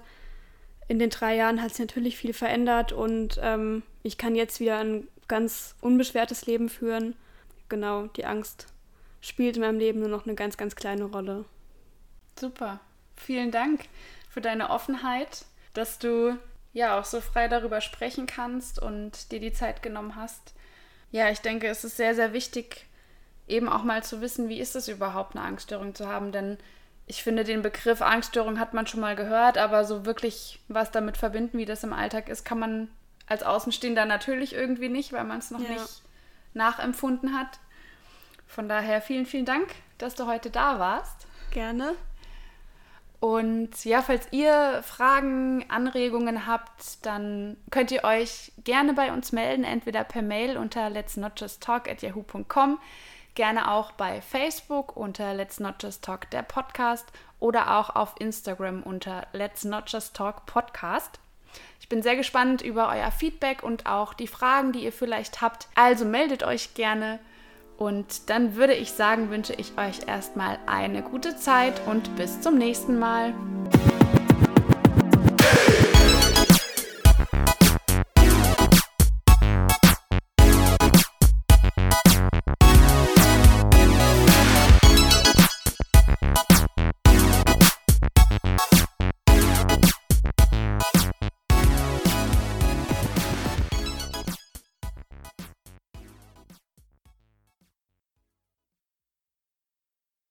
in 0.87 0.99
den 0.99 1.11
drei 1.11 1.35
Jahren 1.37 1.63
hat 1.63 1.71
sich 1.71 1.81
natürlich 1.81 2.17
viel 2.17 2.35
verändert 2.35 2.93
und 2.93 3.39
ähm, 3.43 3.83
ich 4.03 4.19
kann 4.19 4.35
jetzt 4.35 4.61
wieder 4.61 4.79
ein 4.79 5.09
ganz 5.29 5.75
unbeschwertes 5.81 6.47
Leben 6.47 6.69
führen. 6.69 7.17
Genau, 7.75 8.07
die 8.07 8.25
Angst 8.25 8.69
spielt 9.21 9.57
in 9.57 9.63
meinem 9.63 9.81
Leben 9.81 9.99
nur 9.99 10.09
noch 10.09 10.27
eine 10.27 10.37
ganz, 10.37 10.57
ganz 10.57 10.77
kleine 10.77 11.07
Rolle. 11.07 11.45
Super. 12.39 12.79
Vielen 13.17 13.51
Dank 13.51 13.81
für 14.31 14.41
deine 14.41 14.71
Offenheit, 14.71 15.45
dass 15.73 15.99
du 15.99 16.39
ja 16.73 16.97
auch 16.97 17.05
so 17.05 17.21
frei 17.21 17.49
darüber 17.49 17.81
sprechen 17.81 18.27
kannst 18.27 18.79
und 18.79 19.33
dir 19.33 19.41
die 19.41 19.53
Zeit 19.53 19.83
genommen 19.83 20.15
hast. 20.15 20.55
Ja, 21.11 21.31
ich 21.31 21.41
denke, 21.41 21.67
es 21.67 21.83
ist 21.83 21.97
sehr, 21.97 22.15
sehr 22.15 22.33
wichtig, 22.33 22.87
eben 23.49 23.69
auch 23.69 23.83
mal 23.83 24.05
zu 24.05 24.21
wissen, 24.21 24.49
wie 24.49 24.61
ist 24.61 24.77
es 24.77 24.87
überhaupt, 24.87 25.35
eine 25.35 25.45
Angststörung 25.45 25.97
zu 25.97 26.07
haben. 26.07 26.31
Denn 26.31 26.59
ich 27.09 27.25
finde, 27.25 27.43
den 27.43 27.63
Begriff 27.63 28.03
Angststörung 28.03 28.61
hat 28.61 28.73
man 28.73 28.87
schon 28.87 29.01
mal 29.01 29.17
gehört, 29.17 29.59
aber 29.59 29.85
so 29.85 30.07
wirklich 30.07 30.61
was 30.69 30.93
damit 30.93 31.17
verbinden, 31.17 31.59
wie 31.59 31.67
das 31.67 31.83
im 31.83 31.93
Alltag 31.93 32.29
ist, 32.29 32.45
kann 32.45 32.61
man 32.61 32.89
als 33.27 33.43
Außenstehender 33.43 34.05
natürlich 34.05 34.55
irgendwie 34.55 34.91
nicht, 34.91 35.13
weil 35.13 35.25
man 35.25 35.41
es 35.41 35.51
noch 35.51 35.59
ja. 35.59 35.71
nicht 35.71 36.05
nachempfunden 36.55 37.37
hat. 37.37 37.59
Von 38.47 38.69
daher 38.69 39.01
vielen, 39.01 39.27
vielen 39.27 39.45
Dank, 39.45 39.75
dass 39.99 40.15
du 40.15 40.27
heute 40.27 40.51
da 40.51 40.79
warst. 40.79 41.27
Gerne. 41.51 41.95
Und 43.21 43.85
ja, 43.87 44.03
falls 44.03 44.29
ihr 44.33 44.83
Fragen, 44.83 45.65
Anregungen 45.71 46.47
habt, 46.47 47.05
dann 47.07 47.57
könnt 47.71 47.91
ihr 47.91 48.05
euch 48.05 48.53
gerne 48.65 48.93
bei 48.93 49.13
uns 49.13 49.33
melden, 49.33 49.65
entweder 49.65 50.05
per 50.05 50.21
Mail 50.21 50.59
unter 50.59 50.91
let's 50.91 51.17
not 51.17 51.41
just 51.41 51.63
talk 51.63 51.89
at 51.89 52.03
yahoo.com, 52.03 52.79
gerne 53.35 53.71
auch 53.71 53.93
bei 53.93 54.21
Facebook 54.21 54.97
unter 54.97 55.35
Let's 55.35 55.59
Not 55.59 55.83
Just 55.83 56.05
Talk 56.05 56.31
der 56.31 56.43
Podcast 56.43 57.07
oder 57.41 57.79
auch 57.79 57.97
auf 57.97 58.15
Instagram 58.19 58.83
unter 58.83 59.27
Let's 59.33 59.65
Not 59.65 59.91
Just 59.91 60.15
Talk 60.15 60.47
Podcast. 60.47 61.19
Ich 61.81 61.89
bin 61.89 62.03
sehr 62.03 62.17
gespannt 62.17 62.63
über 62.63 62.89
euer 62.89 63.11
Feedback 63.11 63.63
und 63.63 63.87
auch 63.87 64.15
die 64.15 64.27
Fragen, 64.27 64.73
die 64.73 64.85
ihr 64.85 64.93
vielleicht 64.93 65.41
habt. 65.41 65.69
Also 65.75 66.05
meldet 66.05 66.43
euch 66.43 66.75
gerne. 66.75 67.21
Und 67.77 68.31
dann 68.31 68.57
würde 68.57 68.75
ich 68.75 68.93
sagen, 68.93 69.31
wünsche 69.31 69.55
ich 69.55 69.73
euch 69.77 70.07
erstmal 70.07 70.59
eine 70.67 71.03
gute 71.03 71.37
Zeit 71.37 71.75
und 71.87 72.15
bis 72.17 72.41
zum 72.41 72.57
nächsten 72.57 72.99
Mal. 72.99 73.35